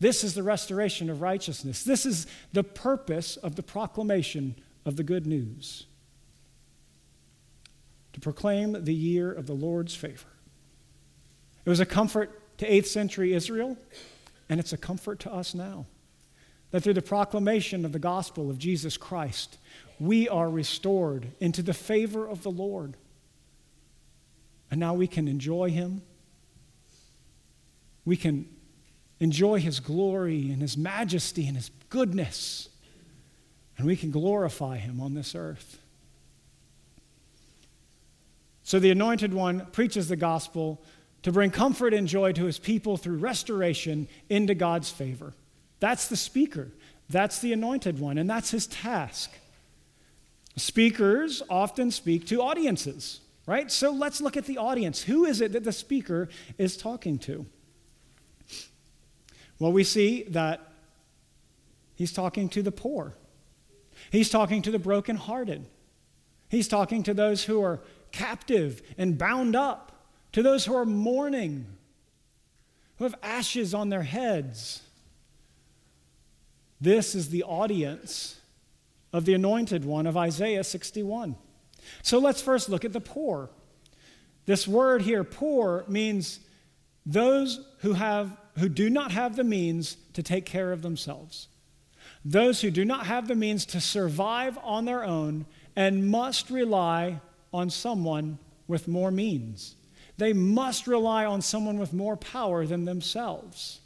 This 0.00 0.24
is 0.24 0.34
the 0.34 0.42
restoration 0.42 1.08
of 1.08 1.22
righteousness. 1.22 1.84
This 1.84 2.04
is 2.04 2.26
the 2.52 2.64
purpose 2.64 3.36
of 3.36 3.54
the 3.54 3.62
proclamation 3.62 4.56
of 4.84 4.96
the 4.96 5.04
good 5.04 5.28
news 5.28 5.86
to 8.14 8.18
proclaim 8.18 8.82
the 8.82 8.94
year 8.94 9.30
of 9.30 9.46
the 9.46 9.54
Lord's 9.54 9.94
favor. 9.94 10.26
It 11.64 11.68
was 11.68 11.80
a 11.80 11.86
comfort 11.86 12.58
to 12.58 12.68
8th 12.68 12.86
century 12.86 13.34
Israel, 13.34 13.76
and 14.48 14.60
it's 14.60 14.72
a 14.72 14.78
comfort 14.78 15.20
to 15.20 15.32
us 15.32 15.54
now. 15.54 15.86
That 16.70 16.82
through 16.82 16.94
the 16.94 17.02
proclamation 17.02 17.84
of 17.84 17.92
the 17.92 17.98
gospel 17.98 18.48
of 18.48 18.58
Jesus 18.58 18.96
Christ, 18.96 19.58
we 19.98 20.28
are 20.28 20.48
restored 20.48 21.32
into 21.40 21.62
the 21.62 21.74
favor 21.74 22.26
of 22.28 22.42
the 22.42 22.50
Lord. 22.50 22.96
And 24.70 24.78
now 24.78 24.94
we 24.94 25.06
can 25.06 25.26
enjoy 25.26 25.70
Him. 25.70 26.02
We 28.04 28.16
can 28.16 28.48
enjoy 29.18 29.60
His 29.60 29.80
glory 29.80 30.50
and 30.50 30.62
His 30.62 30.76
majesty 30.76 31.46
and 31.46 31.56
His 31.56 31.70
goodness. 31.88 32.68
And 33.76 33.86
we 33.86 33.96
can 33.96 34.10
glorify 34.10 34.76
Him 34.76 35.00
on 35.00 35.14
this 35.14 35.34
earth. 35.34 35.78
So 38.62 38.78
the 38.78 38.90
Anointed 38.90 39.34
One 39.34 39.66
preaches 39.72 40.08
the 40.08 40.16
gospel 40.16 40.80
to 41.22 41.32
bring 41.32 41.50
comfort 41.50 41.92
and 41.92 42.08
joy 42.08 42.32
to 42.32 42.44
His 42.44 42.58
people 42.58 42.96
through 42.96 43.18
restoration 43.18 44.08
into 44.28 44.54
God's 44.54 44.90
favor. 44.90 45.34
That's 45.80 46.08
the 46.08 46.16
speaker. 46.16 46.68
That's 47.10 47.40
the 47.40 47.52
anointed 47.52 47.98
one, 47.98 48.18
and 48.18 48.30
that's 48.30 48.52
his 48.52 48.68
task. 48.68 49.32
Speakers 50.56 51.42
often 51.50 51.90
speak 51.90 52.26
to 52.28 52.40
audiences, 52.40 53.20
right? 53.46 53.70
So 53.70 53.90
let's 53.90 54.20
look 54.20 54.36
at 54.36 54.46
the 54.46 54.58
audience. 54.58 55.02
Who 55.02 55.24
is 55.24 55.40
it 55.40 55.52
that 55.52 55.64
the 55.64 55.72
speaker 55.72 56.28
is 56.56 56.76
talking 56.76 57.18
to? 57.20 57.46
Well, 59.58 59.72
we 59.72 59.82
see 59.82 60.22
that 60.28 60.72
he's 61.96 62.12
talking 62.12 62.48
to 62.50 62.62
the 62.62 62.72
poor, 62.72 63.14
he's 64.12 64.30
talking 64.30 64.62
to 64.62 64.70
the 64.70 64.78
brokenhearted, 64.78 65.66
he's 66.48 66.68
talking 66.68 67.02
to 67.02 67.12
those 67.12 67.44
who 67.44 67.60
are 67.60 67.80
captive 68.12 68.82
and 68.96 69.18
bound 69.18 69.56
up, 69.56 69.89
to 70.32 70.42
those 70.42 70.64
who 70.64 70.74
are 70.74 70.84
mourning 70.84 71.66
who 73.00 73.04
have 73.04 73.14
ashes 73.22 73.72
on 73.72 73.88
their 73.88 74.02
heads. 74.02 74.82
This 76.78 77.14
is 77.14 77.30
the 77.30 77.44
audience 77.44 78.38
of 79.10 79.24
the 79.24 79.32
anointed 79.32 79.86
one 79.86 80.06
of 80.06 80.18
Isaiah 80.18 80.64
61. 80.64 81.34
So 82.02 82.18
let's 82.18 82.42
first 82.42 82.68
look 82.68 82.84
at 82.84 82.92
the 82.92 83.00
poor. 83.00 83.48
This 84.44 84.68
word 84.68 85.00
here, 85.00 85.24
poor, 85.24 85.86
means 85.88 86.40
those 87.06 87.64
who, 87.78 87.94
have, 87.94 88.36
who 88.58 88.68
do 88.68 88.90
not 88.90 89.12
have 89.12 89.34
the 89.34 89.44
means 89.44 89.96
to 90.12 90.22
take 90.22 90.44
care 90.44 90.70
of 90.70 90.82
themselves. 90.82 91.48
Those 92.22 92.60
who 92.60 92.70
do 92.70 92.84
not 92.84 93.06
have 93.06 93.28
the 93.28 93.34
means 93.34 93.64
to 93.66 93.80
survive 93.80 94.58
on 94.62 94.84
their 94.84 95.04
own 95.04 95.46
and 95.74 96.06
must 96.06 96.50
rely 96.50 97.22
on 97.50 97.70
someone 97.70 98.38
with 98.68 98.86
more 98.86 99.10
means. 99.10 99.76
They 100.18 100.32
must 100.32 100.86
rely 100.86 101.24
on 101.24 101.42
someone 101.42 101.78
with 101.78 101.92
more 101.92 102.16
power 102.16 102.66
than 102.66 102.84
themselves. 102.84 103.80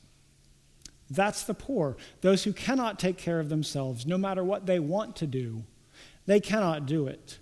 That's 1.10 1.44
the 1.44 1.54
poor, 1.54 1.96
those 2.22 2.44
who 2.44 2.52
cannot 2.52 2.98
take 2.98 3.18
care 3.18 3.38
of 3.38 3.48
themselves, 3.48 4.06
no 4.06 4.18
matter 4.18 4.42
what 4.42 4.66
they 4.66 4.78
want 4.78 5.16
to 5.16 5.26
do. 5.26 5.64
They 6.26 6.40
cannot 6.40 6.86
do 6.86 7.06
it. 7.06 7.38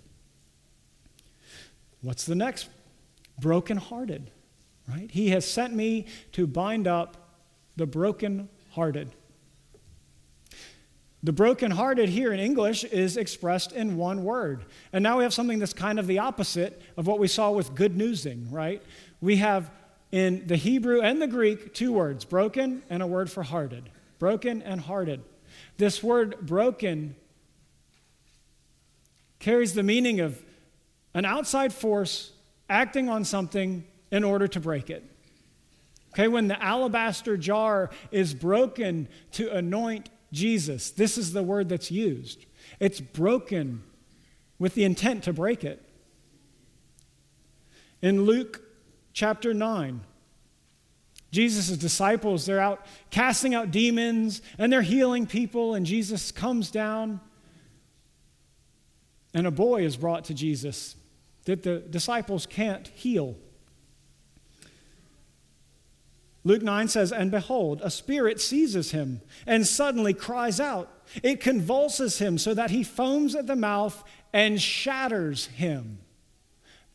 What's 2.01 2.25
the 2.25 2.35
next? 2.35 2.69
Brokenhearted, 3.39 4.29
right? 4.87 5.09
He 5.09 5.29
has 5.29 5.49
sent 5.49 5.73
me 5.73 6.05
to 6.33 6.45
bind 6.45 6.87
up 6.87 7.39
the 7.77 7.87
brokenhearted. 7.87 9.11
The 11.23 11.31
brokenhearted 11.31 12.09
here 12.09 12.33
in 12.33 12.39
English 12.39 12.83
is 12.83 13.15
expressed 13.15 13.71
in 13.71 13.95
one 13.95 14.25
word. 14.25 14.65
And 14.91 15.01
now 15.01 15.17
we 15.17 15.23
have 15.23 15.33
something 15.33 15.57
that's 15.57 15.73
kind 15.73 15.97
of 15.97 16.05
the 16.05 16.19
opposite 16.19 16.81
of 16.97 17.07
what 17.07 17.17
we 17.17 17.29
saw 17.29 17.51
with 17.51 17.73
good 17.75 17.95
newsing, 17.95 18.51
right? 18.51 18.83
We 19.21 19.37
have 19.37 19.71
in 20.11 20.45
the 20.47 20.57
Hebrew 20.57 21.01
and 21.01 21.21
the 21.21 21.27
Greek 21.27 21.73
two 21.73 21.93
words, 21.93 22.25
broken 22.25 22.83
and 22.89 23.01
a 23.01 23.07
word 23.07 23.31
for 23.31 23.41
hearted. 23.41 23.89
Broken 24.19 24.61
and 24.61 24.81
hearted. 24.81 25.23
This 25.77 26.03
word 26.03 26.37
broken 26.41 27.15
carries 29.39 29.73
the 29.73 29.83
meaning 29.83 30.19
of 30.19 30.41
an 31.13 31.25
outside 31.25 31.73
force 31.73 32.31
acting 32.69 33.07
on 33.07 33.23
something 33.23 33.85
in 34.11 34.23
order 34.23 34.47
to 34.47 34.59
break 34.59 34.89
it. 34.89 35.03
Okay, 36.13 36.27
when 36.27 36.47
the 36.47 36.61
alabaster 36.61 37.37
jar 37.37 37.89
is 38.11 38.33
broken 38.33 39.07
to 39.31 39.49
anoint 39.51 40.09
Jesus. 40.33 40.91
This 40.91 41.17
is 41.17 41.31
the 41.31 41.43
word 41.43 41.69
that's 41.69 41.91
used. 41.91 42.45
It's 42.79 42.99
broken 42.99 43.83
with 44.59 44.75
the 44.75 44.83
intent 44.83 45.23
to 45.23 45.33
break 45.33 45.63
it. 45.63 45.81
In 48.01 48.23
Luke 48.23 48.61
chapter 49.13 49.53
9, 49.53 50.01
Jesus' 51.31 51.77
disciples, 51.77 52.45
they're 52.45 52.59
out 52.59 52.85
casting 53.09 53.55
out 53.55 53.71
demons 53.71 54.41
and 54.57 54.71
they're 54.71 54.81
healing 54.81 55.25
people, 55.25 55.73
and 55.73 55.85
Jesus 55.85 56.31
comes 56.31 56.69
down, 56.69 57.21
and 59.33 59.47
a 59.47 59.51
boy 59.51 59.83
is 59.83 59.97
brought 59.97 60.25
to 60.25 60.33
Jesus 60.33 60.95
that 61.45 61.63
the 61.63 61.79
disciples 61.79 62.45
can't 62.45 62.87
heal. 62.89 63.35
Luke 66.43 66.61
9 66.61 66.87
says, 66.87 67.11
And 67.11 67.31
behold, 67.31 67.81
a 67.83 67.89
spirit 67.89 68.41
seizes 68.41 68.91
him 68.91 69.21
and 69.45 69.65
suddenly 69.65 70.13
cries 70.13 70.59
out. 70.59 70.89
It 71.21 71.39
convulses 71.39 72.19
him 72.19 72.37
so 72.37 72.53
that 72.53 72.71
he 72.71 72.83
foams 72.83 73.35
at 73.35 73.47
the 73.47 73.55
mouth 73.55 74.03
and 74.33 74.61
shatters 74.61 75.47
him. 75.47 75.99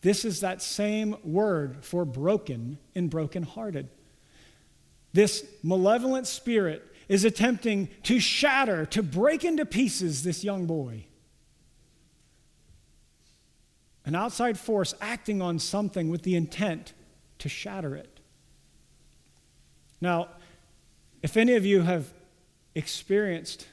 This 0.02 0.24
is 0.24 0.40
that 0.40 0.62
same 0.62 1.16
word 1.24 1.78
for 1.84 2.04
broken 2.04 2.78
and 2.94 3.10
brokenhearted. 3.10 3.88
This 5.12 5.44
malevolent 5.62 6.26
spirit 6.26 6.84
is 7.08 7.24
attempting 7.24 7.88
to 8.04 8.20
shatter, 8.20 8.84
to 8.86 9.02
break 9.02 9.44
into 9.44 9.64
pieces 9.64 10.22
this 10.22 10.44
young 10.44 10.66
boy. 10.66 11.06
An 14.04 14.14
outside 14.14 14.58
force 14.58 14.94
acting 15.00 15.42
on 15.42 15.58
something 15.58 16.10
with 16.10 16.22
the 16.22 16.36
intent 16.36 16.92
to 17.38 17.48
shatter 17.48 17.96
it. 17.96 18.17
Now, 20.00 20.28
if 21.22 21.36
any 21.36 21.54
of 21.54 21.66
you 21.66 21.82
have 21.82 22.12
experienced 22.74 23.66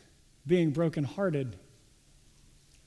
being 0.47 0.71
brokenhearted, 0.71 1.55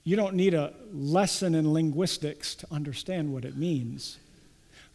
you 0.04 0.16
don't 0.16 0.34
need 0.34 0.54
a 0.54 0.72
lesson 0.92 1.54
in 1.54 1.72
linguistics 1.72 2.54
to 2.56 2.66
understand 2.72 3.32
what 3.32 3.44
it 3.44 3.56
means. 3.56 4.18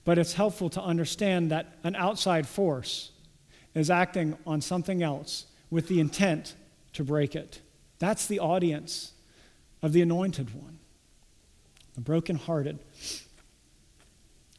But 0.05 0.17
it's 0.17 0.33
helpful 0.33 0.69
to 0.71 0.81
understand 0.81 1.51
that 1.51 1.77
an 1.83 1.95
outside 1.95 2.47
force 2.47 3.11
is 3.73 3.89
acting 3.89 4.37
on 4.45 4.59
something 4.61 5.01
else 5.01 5.45
with 5.69 5.87
the 5.87 5.99
intent 5.99 6.55
to 6.93 7.03
break 7.03 7.35
it. 7.35 7.61
That's 7.99 8.27
the 8.27 8.39
audience 8.39 9.13
of 9.81 9.93
the 9.93 10.01
anointed 10.01 10.53
one, 10.53 10.79
the 11.95 12.01
brokenhearted. 12.01 12.79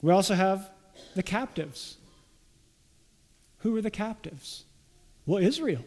We 0.03 0.13
also 0.13 0.35
have 0.35 0.71
the 1.15 1.23
captives. 1.23 1.97
Who 3.65 3.75
are 3.77 3.83
the 3.83 3.91
captives? 3.91 4.67
Well, 5.25 5.43
Israel. 5.43 5.83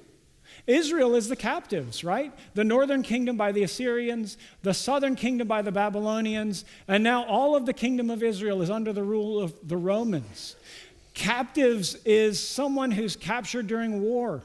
Israel 0.66 1.14
is 1.14 1.30
the 1.30 1.36
captives, 1.36 2.04
right? 2.04 2.34
The 2.56 2.64
northern 2.64 3.04
kingdom 3.04 3.38
by 3.38 3.52
the 3.52 3.62
Assyrians, 3.62 4.40
the 4.64 4.74
southern 4.74 5.16
kingdom 5.16 5.48
by 5.48 5.62
the 5.62 5.72
Babylonians, 5.72 6.66
and 6.88 7.04
now 7.04 7.24
all 7.26 7.56
of 7.56 7.68
the 7.68 7.74
kingdom 7.74 8.10
of 8.10 8.24
Israel 8.24 8.64
is 8.64 8.72
under 8.72 8.92
the 8.92 9.04
rule 9.04 9.40
of 9.40 9.54
the 9.64 9.78
Romans. 9.78 10.56
Captives 11.14 11.96
is 12.04 12.40
someone 12.40 12.90
who's 12.90 13.16
captured 13.16 13.68
during 13.68 14.02
war. 14.02 14.42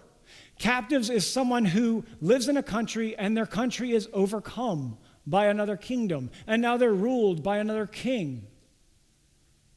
Captives 0.59 1.09
is 1.09 1.27
someone 1.27 1.65
who 1.65 2.05
lives 2.21 2.51
in 2.51 2.59
a 2.59 2.63
country 2.63 3.17
and 3.17 3.35
their 3.35 3.47
country 3.47 3.93
is 3.93 4.11
overcome 4.13 4.99
by 5.27 5.47
another 5.47 5.79
kingdom, 5.79 6.29
and 6.47 6.61
now 6.61 6.77
they're 6.77 6.93
ruled 6.93 7.43
by 7.43 7.57
another 7.57 7.87
king. 7.87 8.47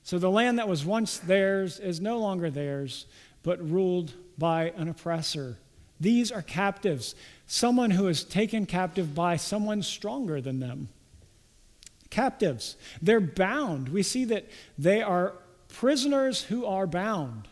So 0.03 0.19
the 0.19 0.29
land 0.29 0.59
that 0.59 0.67
was 0.67 0.85
once 0.85 1.17
theirs 1.17 1.79
is 1.79 2.01
no 2.01 2.19
longer 2.19 2.51
theirs 2.51 3.05
but 3.45 3.69
ruled 3.69 4.11
by 4.37 4.73
an 4.75 4.89
oppressor. 4.89 5.59
These 5.99 6.31
are 6.31 6.41
captives, 6.41 7.15
someone 7.45 7.91
who 7.91 8.07
is 8.07 8.23
taken 8.23 8.65
captive 8.65 9.13
by 9.13 9.37
someone 9.37 9.83
stronger 9.83 10.41
than 10.41 10.59
them. 10.59 10.89
Captives, 12.09 12.75
they're 13.01 13.21
bound. 13.21 13.89
We 13.89 14.01
see 14.01 14.25
that 14.25 14.45
they 14.77 15.01
are 15.01 15.33
prisoners 15.69 16.41
who 16.41 16.65
are 16.65 16.87
bound. 16.87 17.47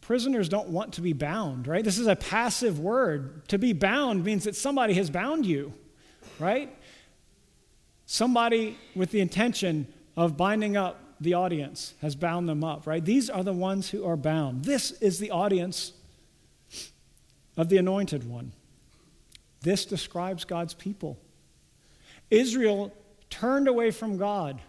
Prisoners 0.00 0.48
don't 0.48 0.68
want 0.68 0.94
to 0.94 1.02
be 1.02 1.12
bound, 1.12 1.66
right? 1.66 1.84
This 1.84 1.98
is 1.98 2.06
a 2.06 2.16
passive 2.16 2.80
word. 2.80 3.46
To 3.48 3.58
be 3.58 3.74
bound 3.74 4.24
means 4.24 4.44
that 4.44 4.56
somebody 4.56 4.94
has 4.94 5.10
bound 5.10 5.44
you, 5.44 5.74
right? 6.38 6.74
Somebody 8.06 8.78
with 8.94 9.10
the 9.10 9.20
intention 9.20 9.86
of 10.16 10.36
binding 10.36 10.76
up 10.76 11.03
the 11.24 11.34
audience 11.34 11.94
has 12.00 12.14
bound 12.14 12.48
them 12.48 12.62
up, 12.62 12.86
right? 12.86 13.04
These 13.04 13.28
are 13.28 13.42
the 13.42 13.52
ones 13.52 13.90
who 13.90 14.06
are 14.06 14.16
bound. 14.16 14.64
This 14.64 14.92
is 15.00 15.18
the 15.18 15.30
audience 15.30 15.92
of 17.56 17.68
the 17.68 17.78
anointed 17.78 18.28
one. 18.28 18.52
This 19.62 19.84
describes 19.84 20.44
God's 20.44 20.74
people. 20.74 21.18
Israel 22.30 22.92
turned 23.30 23.66
away 23.66 23.90
from 23.90 24.18
God, 24.18 24.60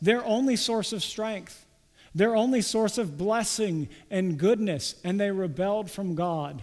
their 0.00 0.24
only 0.24 0.56
source 0.56 0.92
of 0.92 1.02
strength, 1.02 1.66
their 2.14 2.36
only 2.36 2.60
source 2.62 2.96
of 2.96 3.18
blessing 3.18 3.88
and 4.10 4.38
goodness, 4.38 4.94
and 5.02 5.20
they 5.20 5.30
rebelled 5.30 5.90
from 5.90 6.14
God. 6.14 6.62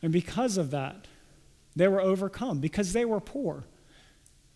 And 0.00 0.12
because 0.12 0.56
of 0.56 0.70
that, 0.70 1.06
they 1.74 1.88
were 1.88 2.00
overcome 2.00 2.60
because 2.60 2.92
they 2.92 3.04
were 3.04 3.20
poor. 3.20 3.64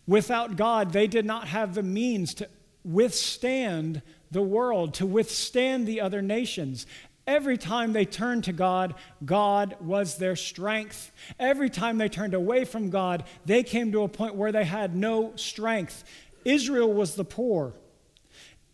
Without 0.07 0.57
God, 0.57 0.93
they 0.93 1.07
did 1.07 1.27
not 1.27 1.49
have 1.49 1.75
the 1.75 1.83
means 1.83 2.35
to 2.35 2.49
withstand 2.85 4.03
the 4.31 4.43
world, 4.43 4.95
to 4.95 5.07
withstand 5.07 5.87
the 5.87 6.01
other 6.01 6.23
nations. 6.23 6.87
Every 7.27 7.59
time 7.59 7.93
they 7.93 8.05
turned 8.05 8.45
to 8.45 8.53
God, 8.53 8.95
God 9.25 9.77
was 9.81 10.17
their 10.17 10.37
strength. 10.37 11.11
Every 11.41 11.69
time 11.69 11.99
they 11.99 12.09
turned 12.09 12.35
away 12.35 12.65
from 12.65 12.91
God, 12.91 13.25
they 13.45 13.65
came 13.65 13.91
to 13.93 14.03
a 14.03 14.09
point 14.09 14.37
where 14.37 14.53
they 14.53 14.65
had 14.65 14.95
no 14.95 15.33
strength. 15.35 16.05
Israel 16.45 16.93
was 16.93 17.17
the 17.17 17.25
poor. 17.25 17.75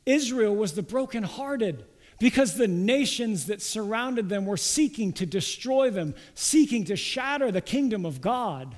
Israel 0.05 0.55
was 0.55 0.75
the 0.75 0.83
brokenhearted 0.83 1.85
because 2.19 2.55
the 2.55 2.69
nations 2.69 3.47
that 3.47 3.63
surrounded 3.63 4.29
them 4.29 4.45
were 4.45 4.59
seeking 4.59 5.13
to 5.15 5.25
destroy 5.25 5.89
them, 5.89 6.15
seeking 6.35 6.85
to 6.85 6.97
shatter 6.97 7.51
the 7.51 7.63
kingdom 7.63 8.05
of 8.05 8.21
God. 8.21 8.77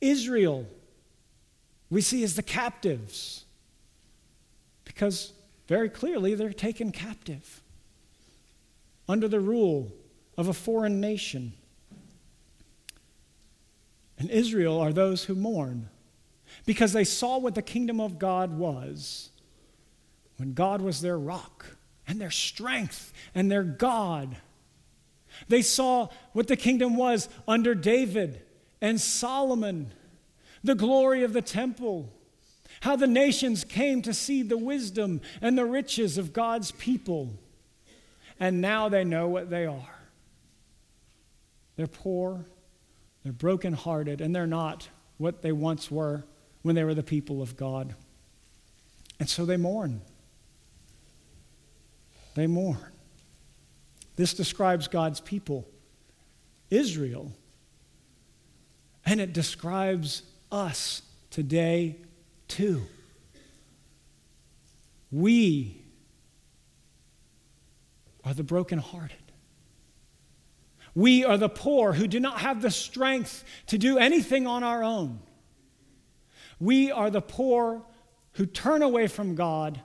Israel 0.00 0.66
we 1.90 2.00
see 2.00 2.22
as 2.22 2.34
the 2.34 2.42
captives 2.42 3.44
because 4.84 5.32
very 5.66 5.88
clearly 5.88 6.34
they're 6.34 6.52
taken 6.52 6.92
captive 6.92 7.62
under 9.08 9.28
the 9.28 9.40
rule 9.40 9.92
of 10.36 10.48
a 10.48 10.52
foreign 10.52 11.00
nation. 11.00 11.52
And 14.18 14.30
Israel 14.30 14.78
are 14.80 14.92
those 14.92 15.24
who 15.24 15.34
mourn 15.34 15.88
because 16.66 16.92
they 16.92 17.04
saw 17.04 17.38
what 17.38 17.54
the 17.54 17.62
kingdom 17.62 18.00
of 18.00 18.18
God 18.18 18.56
was 18.56 19.30
when 20.36 20.54
God 20.54 20.80
was 20.80 21.00
their 21.00 21.18
rock 21.18 21.76
and 22.06 22.20
their 22.20 22.30
strength 22.30 23.12
and 23.34 23.50
their 23.50 23.62
God. 23.62 24.36
They 25.48 25.62
saw 25.62 26.08
what 26.32 26.48
the 26.48 26.56
kingdom 26.56 26.96
was 26.96 27.28
under 27.46 27.74
David 27.74 28.42
and 28.80 29.00
Solomon, 29.00 29.92
the 30.68 30.74
glory 30.74 31.24
of 31.24 31.32
the 31.32 31.40
temple, 31.40 32.12
how 32.82 32.94
the 32.94 33.06
nations 33.06 33.64
came 33.64 34.02
to 34.02 34.12
see 34.12 34.42
the 34.42 34.58
wisdom 34.58 35.22
and 35.40 35.56
the 35.56 35.64
riches 35.64 36.18
of 36.18 36.34
God's 36.34 36.72
people. 36.72 37.30
And 38.38 38.60
now 38.60 38.90
they 38.90 39.02
know 39.02 39.28
what 39.28 39.48
they 39.48 39.64
are. 39.64 39.98
They're 41.76 41.86
poor, 41.86 42.44
they're 43.24 43.32
brokenhearted, 43.32 44.20
and 44.20 44.36
they're 44.36 44.46
not 44.46 44.88
what 45.16 45.40
they 45.40 45.52
once 45.52 45.90
were 45.90 46.24
when 46.60 46.74
they 46.74 46.84
were 46.84 46.94
the 46.94 47.02
people 47.02 47.40
of 47.40 47.56
God. 47.56 47.94
And 49.18 49.28
so 49.28 49.46
they 49.46 49.56
mourn. 49.56 50.02
They 52.34 52.46
mourn. 52.46 52.92
This 54.16 54.34
describes 54.34 54.86
God's 54.86 55.20
people, 55.20 55.66
Israel. 56.68 57.32
And 59.06 59.18
it 59.18 59.32
describes 59.32 60.24
us 60.50 61.02
today, 61.30 61.96
too. 62.46 62.82
We 65.10 65.82
are 68.24 68.34
the 68.34 68.44
brokenhearted. 68.44 69.16
We 70.94 71.24
are 71.24 71.38
the 71.38 71.48
poor 71.48 71.92
who 71.92 72.06
do 72.06 72.20
not 72.20 72.40
have 72.40 72.60
the 72.60 72.70
strength 72.70 73.44
to 73.66 73.78
do 73.78 73.98
anything 73.98 74.46
on 74.46 74.64
our 74.64 74.82
own. 74.82 75.20
We 76.60 76.90
are 76.90 77.10
the 77.10 77.20
poor 77.20 77.82
who 78.32 78.46
turn 78.46 78.82
away 78.82 79.06
from 79.06 79.34
God 79.34 79.80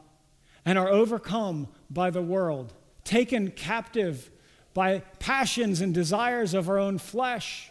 and 0.66 0.78
are 0.78 0.90
overcome 0.90 1.68
by 1.90 2.10
the 2.10 2.22
world, 2.22 2.74
taken 3.04 3.52
captive 3.52 4.32
by 4.74 5.00
passions 5.20 5.82
and 5.82 5.94
desires 5.94 6.54
of 6.54 6.68
our 6.68 6.80
own 6.80 6.98
flesh, 6.98 7.70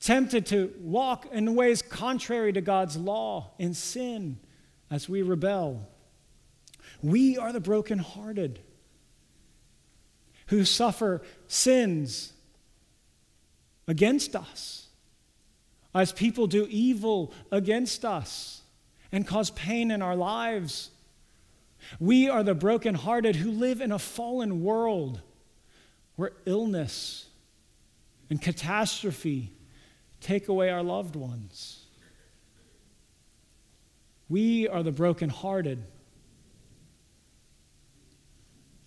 tempted 0.00 0.46
to 0.46 0.72
walk 0.80 1.26
in 1.32 1.54
ways 1.54 1.82
contrary 1.82 2.52
to 2.52 2.60
God's 2.60 2.96
law 2.96 3.50
and 3.58 3.76
sin 3.76 4.38
as 4.90 5.08
we 5.08 5.22
rebel. 5.22 5.88
We 7.02 7.36
are 7.36 7.52
the 7.52 7.60
brokenhearted 7.60 8.60
who 10.46 10.64
suffer 10.64 11.22
sins 11.46 12.32
against 13.86 14.34
us 14.34 14.88
as 15.94 16.12
people 16.12 16.46
do 16.46 16.66
evil 16.70 17.32
against 17.50 18.04
us 18.04 18.62
and 19.10 19.26
cause 19.26 19.50
pain 19.50 19.90
in 19.90 20.02
our 20.02 20.16
lives. 20.16 20.90
We 21.98 22.28
are 22.28 22.42
the 22.42 22.54
brokenhearted 22.54 23.36
who 23.36 23.50
live 23.50 23.80
in 23.80 23.92
a 23.92 23.98
fallen 23.98 24.62
world 24.62 25.20
where 26.16 26.32
illness 26.46 27.26
and 28.30 28.40
catastrophe 28.40 29.52
take 30.20 30.48
away 30.48 30.70
our 30.70 30.82
loved 30.82 31.16
ones. 31.16 31.86
We 34.28 34.68
are 34.68 34.82
the 34.82 34.92
brokenhearted, 34.92 35.82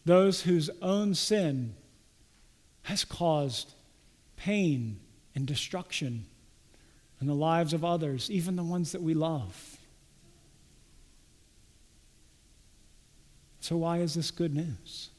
those 0.05 0.41
whose 0.41 0.69
own 0.81 1.15
sin 1.15 1.75
has 2.83 3.03
caused 3.03 3.73
pain 4.35 4.99
and 5.35 5.45
destruction 5.45 6.25
in 7.19 7.27
the 7.27 7.35
lives 7.35 7.73
of 7.73 7.85
others, 7.85 8.29
even 8.29 8.55
the 8.55 8.63
ones 8.63 8.91
that 8.91 9.01
we 9.01 9.13
love. 9.13 9.77
So, 13.59 13.77
why 13.77 13.99
is 13.99 14.15
this 14.15 14.31
good 14.31 14.55
news? 14.55 15.11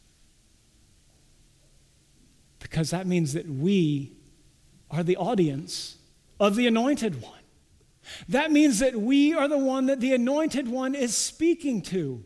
Because 2.59 2.91
that 2.91 3.07
means 3.07 3.33
that 3.35 3.49
we 3.49 4.13
are 4.91 5.05
the 5.05 5.17
audience 5.17 5.97
of 6.43 6.57
the 6.57 6.67
Anointed 6.67 7.23
One. 7.23 7.39
That 8.29 8.51
means 8.51 8.81
that 8.81 8.97
we 8.97 9.33
are 9.33 9.47
the 9.47 9.57
one 9.57 9.87
that 9.87 10.01
the 10.01 10.13
Anointed 10.13 10.67
One 10.67 10.97
is 10.97 11.17
speaking 11.17 11.83
to, 11.83 12.25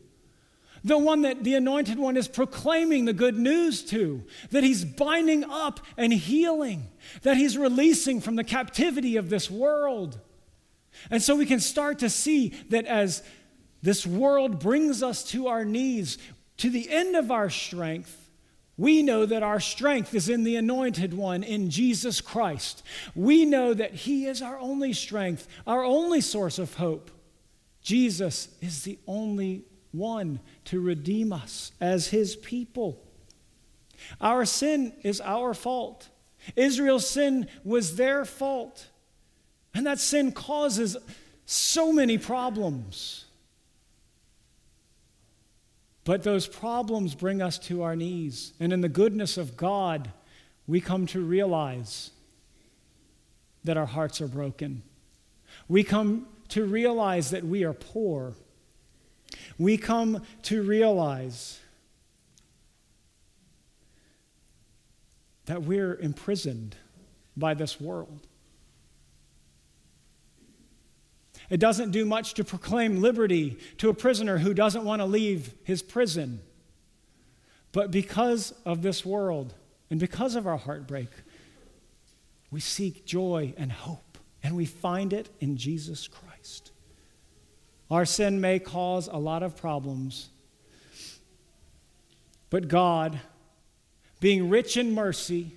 the 0.83 0.97
one 0.97 1.21
that 1.21 1.45
the 1.45 1.55
Anointed 1.55 1.99
One 1.99 2.17
is 2.17 2.27
proclaiming 2.27 3.05
the 3.05 3.13
good 3.13 3.37
news 3.37 3.85
to, 3.91 4.25
that 4.53 4.65
He's 4.65 4.87
binding 4.87 5.45
up 5.45 5.81
and 5.99 6.15
healing, 6.15 6.89
that 7.23 7.37
He's 7.37 7.59
releasing 7.59 8.23
from 8.23 8.37
the 8.37 8.43
captivity 8.43 9.17
of 9.17 9.29
this 9.29 9.51
world. 9.51 10.19
And 11.11 11.23
so 11.23 11.37
we 11.37 11.45
can 11.45 11.61
start 11.61 11.99
to 11.99 12.09
see 12.09 12.55
that 12.71 12.87
as 12.87 13.23
this 13.83 14.07
world 14.07 14.61
brings 14.61 15.03
us 15.03 15.25
to 15.25 15.49
our 15.49 15.67
knees, 15.67 16.17
to 16.57 16.71
the 16.71 16.89
end 16.89 17.17
of 17.17 17.31
our 17.31 17.51
strength. 17.51 18.26
We 18.79 19.03
know 19.03 19.25
that 19.25 19.43
our 19.43 19.61
strength 19.61 20.15
is 20.15 20.29
in 20.29 20.45
the 20.45 20.57
Anointed 20.57 21.15
One, 21.15 21.43
in 21.43 21.71
Jesus 21.71 22.21
Christ. 22.21 22.83
We 23.15 23.45
know 23.45 23.73
that 23.73 23.95
He 23.95 24.27
is 24.27 24.43
our 24.43 24.59
only 24.59 24.93
strength, 24.93 25.49
our 25.67 25.83
only 25.83 26.21
source 26.21 26.59
of 26.59 26.75
hope. 26.75 27.11
Jesus 27.81 28.49
is 28.61 28.83
the 28.83 28.99
only 29.07 29.65
one 29.93 30.41
to 30.67 30.81
redeem 30.81 31.33
us 31.33 31.73
as 31.81 32.09
His 32.09 32.37
people. 32.37 33.03
Our 34.21 34.45
sin 34.45 34.93
is 35.03 35.21
our 35.21 35.55
fault. 35.55 36.09
Israel's 36.55 37.09
sin 37.09 37.49
was 37.65 37.97
their 37.97 38.25
fault. 38.25 38.89
And 39.75 39.87
that 39.87 39.99
sin 39.99 40.33
causes 40.33 40.97
so 41.45 41.93
many 41.93 42.19
problems. 42.19 43.26
But 46.07 46.23
those 46.23 46.47
problems 46.47 47.17
bring 47.17 47.43
us 47.43 47.59
to 47.59 47.83
our 47.83 47.97
knees. 47.97 48.53
And 48.61 48.73
in 48.73 48.81
the 48.81 48.89
goodness 48.89 49.37
of 49.37 49.57
God, 49.57 50.13
we 50.69 50.81
come 50.81 51.05
to 51.07 51.21
realize 51.21 52.13
that 53.65 53.77
our 53.77 53.87
hearts 53.87 54.21
are 54.21 54.29
broken. 54.29 54.83
We 55.69 55.83
come 55.83 56.29
to 56.51 56.65
realize 56.65 57.31
that 57.33 57.43
we 57.43 57.65
are 57.65 57.73
poor. 57.73 58.35
We 59.59 59.77
come 59.77 60.23
to 60.45 60.63
realize 60.63 61.59
that 65.47 65.65
we're 65.65 65.97
imprisoned 65.97 66.77
by 67.37 67.55
this 67.55 67.81
world. 67.81 68.29
It 71.49 71.61
doesn't 71.61 71.93
do 71.93 72.05
much 72.05 72.35
to 72.35 72.45
proclaim 72.45 73.01
liberty 73.01 73.59
to 73.79 73.89
a 73.89 73.95
prisoner 73.95 74.39
who 74.39 74.53
doesn't 74.53 74.85
want 74.85 75.01
to 75.01 75.07
leave 75.07 75.55
his 75.63 75.83
prison. 75.83 76.41
But 77.73 77.91
because 77.91 78.53
of 78.65 78.83
this 78.83 79.05
world 79.05 79.55
and 79.91 80.01
because 80.01 80.35
of 80.35 80.47
our 80.47 80.57
heartbreak, 80.57 81.11
we 82.51 82.61
seek 82.61 83.05
joy 83.05 83.55
and 83.57 83.71
hope, 83.71 84.19
and 84.43 84.57
we 84.57 84.65
find 84.65 85.13
it 85.13 85.29
in 85.41 85.57
Jesus 85.57 86.09
Christ. 86.09 86.73
Our 87.91 88.05
sin 88.05 88.41
may 88.41 88.59
cause 88.59 89.09
a 89.09 89.19
lot 89.19 89.43
of 89.43 89.57
problems, 89.57 90.31
but 92.51 92.69
God, 92.69 93.21
being 94.21 94.49
rich 94.49 94.77
in 94.77 94.95
mercy, 94.95 95.53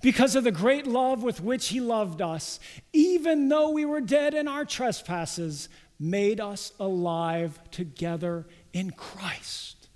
because 0.00 0.34
of 0.34 0.44
the 0.44 0.52
great 0.52 0.86
love 0.86 1.22
with 1.22 1.42
which 1.42 1.68
he 1.68 1.80
loved 1.80 2.22
us, 2.22 2.58
even 2.92 3.48
though 3.48 3.70
we 3.70 3.84
were 3.84 4.00
dead 4.00 4.34
in 4.34 4.48
our 4.48 4.64
trespasses, 4.64 5.68
made 5.98 6.40
us 6.40 6.72
alive 6.80 7.60
together 7.70 8.46
in 8.72 8.90
Christ. 8.90 9.88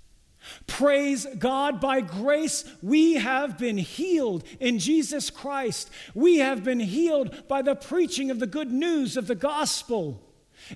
Praise 0.65 1.25
God, 1.37 1.81
by 1.81 1.99
grace 1.99 2.63
we 2.81 3.15
have 3.15 3.57
been 3.57 3.77
healed 3.77 4.43
in 4.59 4.79
Jesus 4.79 5.29
Christ. 5.29 5.89
We 6.13 6.37
have 6.37 6.63
been 6.63 6.79
healed 6.79 7.47
by 7.47 7.61
the 7.61 7.75
preaching 7.75 8.31
of 8.31 8.39
the 8.39 8.47
good 8.47 8.71
news 8.71 9.17
of 9.17 9.27
the 9.27 9.35
gospel. 9.35 10.21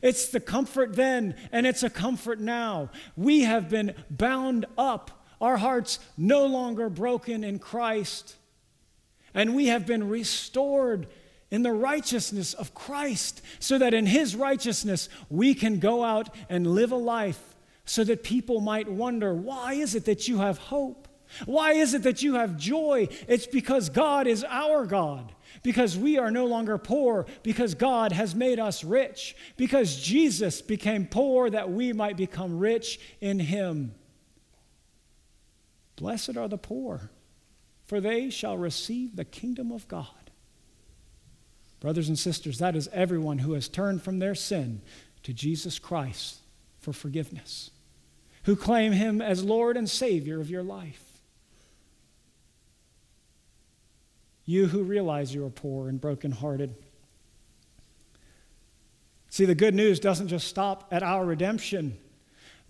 It's 0.02 0.28
the 0.28 0.40
comfort 0.40 0.96
then, 0.96 1.36
and 1.52 1.66
it's 1.66 1.84
a 1.84 1.90
comfort 1.90 2.40
now. 2.40 2.90
We 3.16 3.42
have 3.42 3.70
been 3.70 3.96
bound 4.10 4.66
up, 4.78 5.24
our 5.40 5.58
hearts 5.58 6.00
no 6.18 6.46
longer 6.46 6.90
broken 6.90 7.44
in 7.44 7.60
Christ 7.60 8.36
and 9.34 9.56
we 9.56 9.68
have 9.68 9.86
been 9.86 10.10
restored 10.10 11.08
in 11.50 11.64
the 11.64 11.72
righteousness 11.72 12.54
of 12.54 12.74
Christ, 12.74 13.42
so 13.60 13.78
that 13.78 13.94
in 13.94 14.06
His 14.06 14.36
righteousness 14.36 15.10
we 15.30 15.54
can 15.54 15.80
go 15.80 16.04
out 16.04 16.34
and 16.50 16.66
live 16.66 16.92
a 16.92 16.98
life 16.98 17.56
so 17.84 18.04
that 18.06 18.24
people 18.24 18.62
might 18.62 18.90
wonder 18.90 19.34
why 19.34 19.74
is 19.74 19.96
it 19.96 20.06
that 20.06 20.28
you 20.28 20.38
have 20.38 20.58
hope? 20.58 21.10
Why 21.46 21.74
is 21.74 21.94
it 21.94 22.04
that 22.04 22.22
you 22.24 22.36
have 22.36 22.58
joy? 22.58 23.08
It's 23.28 23.48
because 23.48 23.90
God 23.90 24.28
is 24.28 24.46
our 24.48 24.86
God. 24.86 25.34
Because 25.64 25.98
we 25.98 26.18
are 26.18 26.32
no 26.32 26.46
longer 26.46 26.78
poor, 26.78 27.26
because 27.44 27.76
God 27.76 28.14
has 28.14 28.34
made 28.34 28.58
us 28.60 28.84
rich, 28.84 29.36
because 29.58 29.98
Jesus 29.98 30.62
became 30.62 31.06
poor 31.06 31.50
that 31.50 31.70
we 31.70 31.94
might 31.94 32.18
become 32.18 32.58
rich 32.58 33.00
in 33.20 33.40
Him. 33.40 33.94
Blessed 35.98 36.38
are 36.38 36.48
the 36.48 36.58
poor 36.58 37.12
for 37.92 38.00
they 38.00 38.30
shall 38.30 38.58
receive 38.58 39.18
the 39.18 39.26
kingdom 39.26 39.70
of 39.70 39.86
God. 39.90 40.32
Brothers 41.82 42.08
and 42.08 42.18
sisters, 42.18 42.58
that 42.60 42.74
is 42.74 42.88
everyone 42.94 43.40
who 43.40 43.52
has 43.52 43.68
turned 43.68 44.02
from 44.02 44.20
their 44.20 44.34
sin 44.34 44.82
to 45.24 45.34
Jesus 45.34 45.78
Christ 45.78 46.38
for 46.80 46.94
forgiveness, 46.94 47.70
who 48.44 48.56
claim 48.56 48.94
Him 48.94 49.22
as 49.22 49.44
Lord 49.44 49.76
and 49.76 49.90
Savior 49.90 50.40
of 50.40 50.50
your 50.50 50.64
life. 50.64 51.04
You 54.46 54.68
who 54.68 54.84
realize 54.84 55.36
you 55.36 55.46
are 55.46 55.50
poor 55.50 55.90
and 55.90 56.00
brokenhearted. 56.00 56.74
See, 59.30 59.44
the 59.44 59.54
good 59.54 59.76
news 59.76 60.00
doesn't 60.00 60.30
just 60.30 60.48
stop 60.48 60.88
at 60.92 61.04
our 61.04 61.26
redemption. 61.26 61.98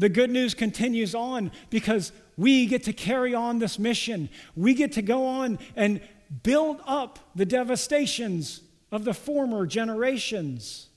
The 0.01 0.09
good 0.09 0.31
news 0.31 0.55
continues 0.55 1.13
on 1.13 1.51
because 1.69 2.11
we 2.35 2.65
get 2.65 2.85
to 2.85 2.91
carry 2.91 3.35
on 3.35 3.59
this 3.59 3.77
mission. 3.77 4.29
We 4.55 4.73
get 4.73 4.93
to 4.93 5.03
go 5.03 5.27
on 5.27 5.59
and 5.75 6.01
build 6.41 6.81
up 6.87 7.19
the 7.35 7.45
devastations 7.45 8.61
of 8.91 9.03
the 9.03 9.13
former 9.13 9.67
generations. 9.67 10.87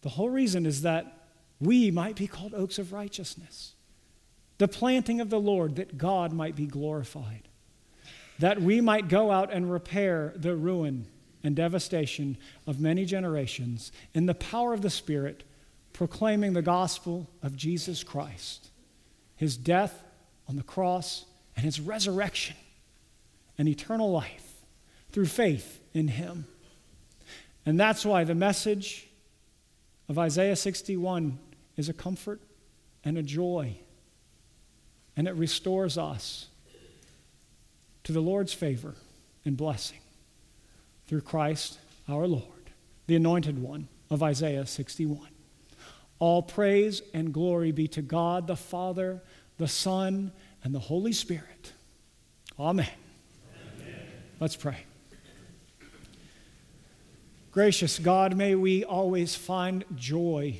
The 0.00 0.08
whole 0.08 0.30
reason 0.30 0.64
is 0.64 0.80
that 0.80 1.28
we 1.60 1.90
might 1.90 2.16
be 2.16 2.26
called 2.26 2.54
oaks 2.54 2.78
of 2.78 2.90
righteousness, 2.90 3.74
the 4.56 4.66
planting 4.66 5.20
of 5.20 5.28
the 5.28 5.40
Lord, 5.40 5.76
that 5.76 5.98
God 5.98 6.32
might 6.32 6.56
be 6.56 6.64
glorified, 6.64 7.48
that 8.38 8.62
we 8.62 8.80
might 8.80 9.08
go 9.08 9.30
out 9.30 9.52
and 9.52 9.70
repair 9.70 10.32
the 10.36 10.56
ruin 10.56 11.06
and 11.44 11.54
devastation 11.54 12.38
of 12.66 12.80
many 12.80 13.04
generations 13.04 13.92
in 14.14 14.24
the 14.24 14.34
power 14.34 14.72
of 14.72 14.80
the 14.80 14.88
Spirit, 14.88 15.44
proclaiming 15.92 16.52
the 16.52 16.62
gospel 16.62 17.28
of 17.42 17.56
Jesus 17.56 18.02
Christ, 18.02 18.70
his 19.36 19.56
death 19.56 20.02
on 20.48 20.56
the 20.56 20.62
cross, 20.62 21.24
and 21.56 21.64
his 21.64 21.80
resurrection 21.80 22.56
and 23.58 23.68
eternal 23.68 24.10
life 24.10 24.64
through 25.12 25.26
faith 25.26 25.80
in 25.92 26.08
him. 26.08 26.46
And 27.66 27.78
that's 27.78 28.04
why 28.04 28.24
the 28.24 28.34
message 28.34 29.08
of 30.08 30.18
Isaiah 30.18 30.56
61 30.56 31.38
is 31.76 31.88
a 31.88 31.92
comfort 31.92 32.40
and 33.04 33.18
a 33.18 33.22
joy, 33.22 33.76
and 35.16 35.28
it 35.28 35.34
restores 35.34 35.98
us 35.98 36.46
to 38.04 38.12
the 38.12 38.20
Lord's 38.20 38.52
favor 38.52 38.94
and 39.44 39.56
blessing 39.56 40.00
through 41.06 41.20
Christ 41.20 41.78
our 42.08 42.26
Lord, 42.26 42.70
the 43.06 43.16
anointed 43.16 43.60
one 43.62 43.88
of 44.10 44.22
Isaiah 44.22 44.66
61. 44.66 45.28
All 46.20 46.42
praise 46.42 47.02
and 47.12 47.32
glory 47.32 47.72
be 47.72 47.88
to 47.88 48.02
God 48.02 48.46
the 48.46 48.56
Father, 48.56 49.20
the 49.58 49.66
Son, 49.66 50.30
and 50.62 50.74
the 50.74 50.78
Holy 50.78 51.12
Spirit. 51.12 51.72
Amen. 52.58 52.86
Amen. 53.78 53.94
Let's 54.38 54.54
pray. 54.54 54.76
Gracious 57.50 57.98
God, 57.98 58.36
may 58.36 58.54
we 58.54 58.84
always 58.84 59.34
find 59.34 59.84
joy 59.96 60.58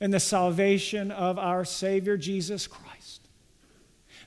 in 0.00 0.10
the 0.10 0.20
salvation 0.20 1.10
of 1.10 1.38
our 1.38 1.64
Savior 1.64 2.18
Jesus 2.18 2.66
Christ. 2.66 3.28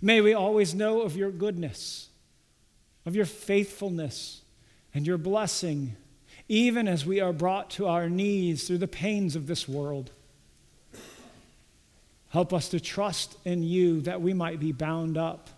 May 0.01 0.21
we 0.21 0.33
always 0.33 0.73
know 0.73 1.01
of 1.01 1.15
your 1.15 1.31
goodness, 1.31 2.09
of 3.05 3.15
your 3.15 3.25
faithfulness, 3.25 4.41
and 4.93 5.05
your 5.05 5.17
blessing, 5.17 5.95
even 6.49 6.87
as 6.87 7.05
we 7.05 7.19
are 7.19 7.33
brought 7.33 7.69
to 7.71 7.87
our 7.87 8.09
knees 8.09 8.67
through 8.67 8.77
the 8.77 8.87
pains 8.87 9.35
of 9.35 9.47
this 9.47 9.67
world. 9.67 10.11
Help 12.29 12.53
us 12.53 12.69
to 12.69 12.79
trust 12.79 13.35
in 13.45 13.63
you 13.63 14.01
that 14.01 14.21
we 14.21 14.33
might 14.33 14.59
be 14.59 14.71
bound 14.71 15.17
up 15.17 15.49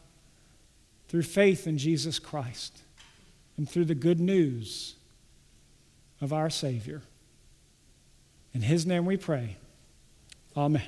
through 1.07 1.23
faith 1.23 1.67
in 1.67 1.77
Jesus 1.77 2.19
Christ 2.19 2.77
and 3.57 3.69
through 3.69 3.85
the 3.85 3.95
good 3.95 4.19
news 4.19 4.95
of 6.21 6.31
our 6.31 6.49
Savior. 6.49 7.01
In 8.53 8.61
His 8.61 8.85
name 8.85 9.05
we 9.05 9.17
pray. 9.17 9.57
Amen. 10.55 10.83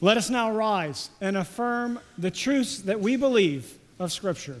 Let 0.00 0.16
us 0.16 0.30
now 0.30 0.52
rise 0.52 1.10
and 1.20 1.36
affirm 1.36 1.98
the 2.16 2.30
truths 2.30 2.82
that 2.82 3.00
we 3.00 3.16
believe 3.16 3.78
of 3.98 4.12
Scripture. 4.12 4.60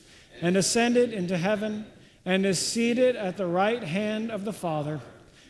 and 0.41 0.57
ascended 0.57 1.13
into 1.13 1.37
heaven, 1.37 1.85
and 2.25 2.45
is 2.45 2.59
seated 2.59 3.15
at 3.15 3.37
the 3.37 3.47
right 3.47 3.83
hand 3.83 4.31
of 4.31 4.43
the 4.45 4.53
Father. 4.53 4.99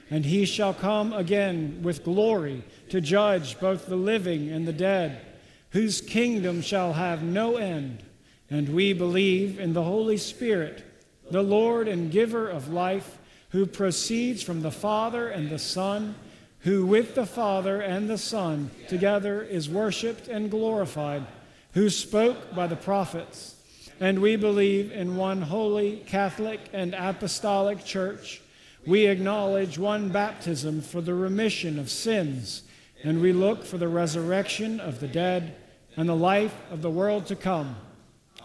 And 0.10 0.26
he 0.26 0.46
shall 0.46 0.74
come 0.74 1.14
again 1.14 1.80
with 1.82 2.04
glory 2.04 2.64
to 2.90 3.00
judge 3.00 3.60
both 3.60 3.86
the 3.86 3.96
living 3.96 4.50
and 4.50 4.68
the 4.68 4.74
dead, 4.74 5.22
whose 5.70 6.02
kingdom 6.02 6.62
shall 6.62 6.94
have 6.94 7.24
no 7.24 7.56
end. 7.56 8.04
And 8.50 8.70
we 8.70 8.92
believe 8.92 9.60
in 9.60 9.74
the 9.74 9.84
Holy 9.84 10.18
Spirit 10.18 10.84
the 11.32 11.42
Lord 11.42 11.88
and 11.88 12.12
giver 12.12 12.50
of 12.50 12.72
life, 12.74 13.18
who 13.52 13.66
proceeds 13.66 14.44
from 14.44 14.62
the 14.62 14.72
Father 14.72 15.30
and 15.30 15.50
the 15.50 15.60
Son, 15.60 16.16
who 16.60 16.86
with 16.86 17.16
the 17.16 17.26
Father 17.26 17.82
and 17.82 18.10
the 18.10 18.18
Son 18.18 18.70
together 18.90 19.42
is 19.42 19.70
worshiped 19.70 20.28
and 20.28 20.52
glorified, 20.52 21.26
who 21.74 21.90
spoke 21.90 22.54
by 22.54 22.68
the 22.68 22.76
prophets. 22.76 23.56
And 24.02 24.20
we 24.20 24.36
believe 24.36 24.92
in 24.92 25.16
one 25.16 25.44
holy, 25.44 25.98
Catholic, 26.08 26.60
and 26.74 26.96
apostolic 26.96 27.86
church. 27.86 28.42
We 28.84 29.06
acknowledge 29.06 29.78
one 29.78 30.10
baptism 30.10 30.82
for 30.82 31.02
the 31.02 31.14
remission 31.14 31.78
of 31.78 31.88
sins, 31.88 32.64
and 33.04 33.22
we 33.22 33.32
look 33.32 33.64
for 33.64 33.78
the 33.78 33.88
resurrection 33.88 34.80
of 34.80 35.00
the 35.00 35.08
dead 35.08 35.56
and 35.96 36.10
the 36.10 36.16
life 36.16 36.56
of 36.72 36.82
the 36.82 36.90
world 36.90 37.28
to 37.28 37.36
come. 37.36 37.76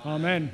Amen. 0.05 0.53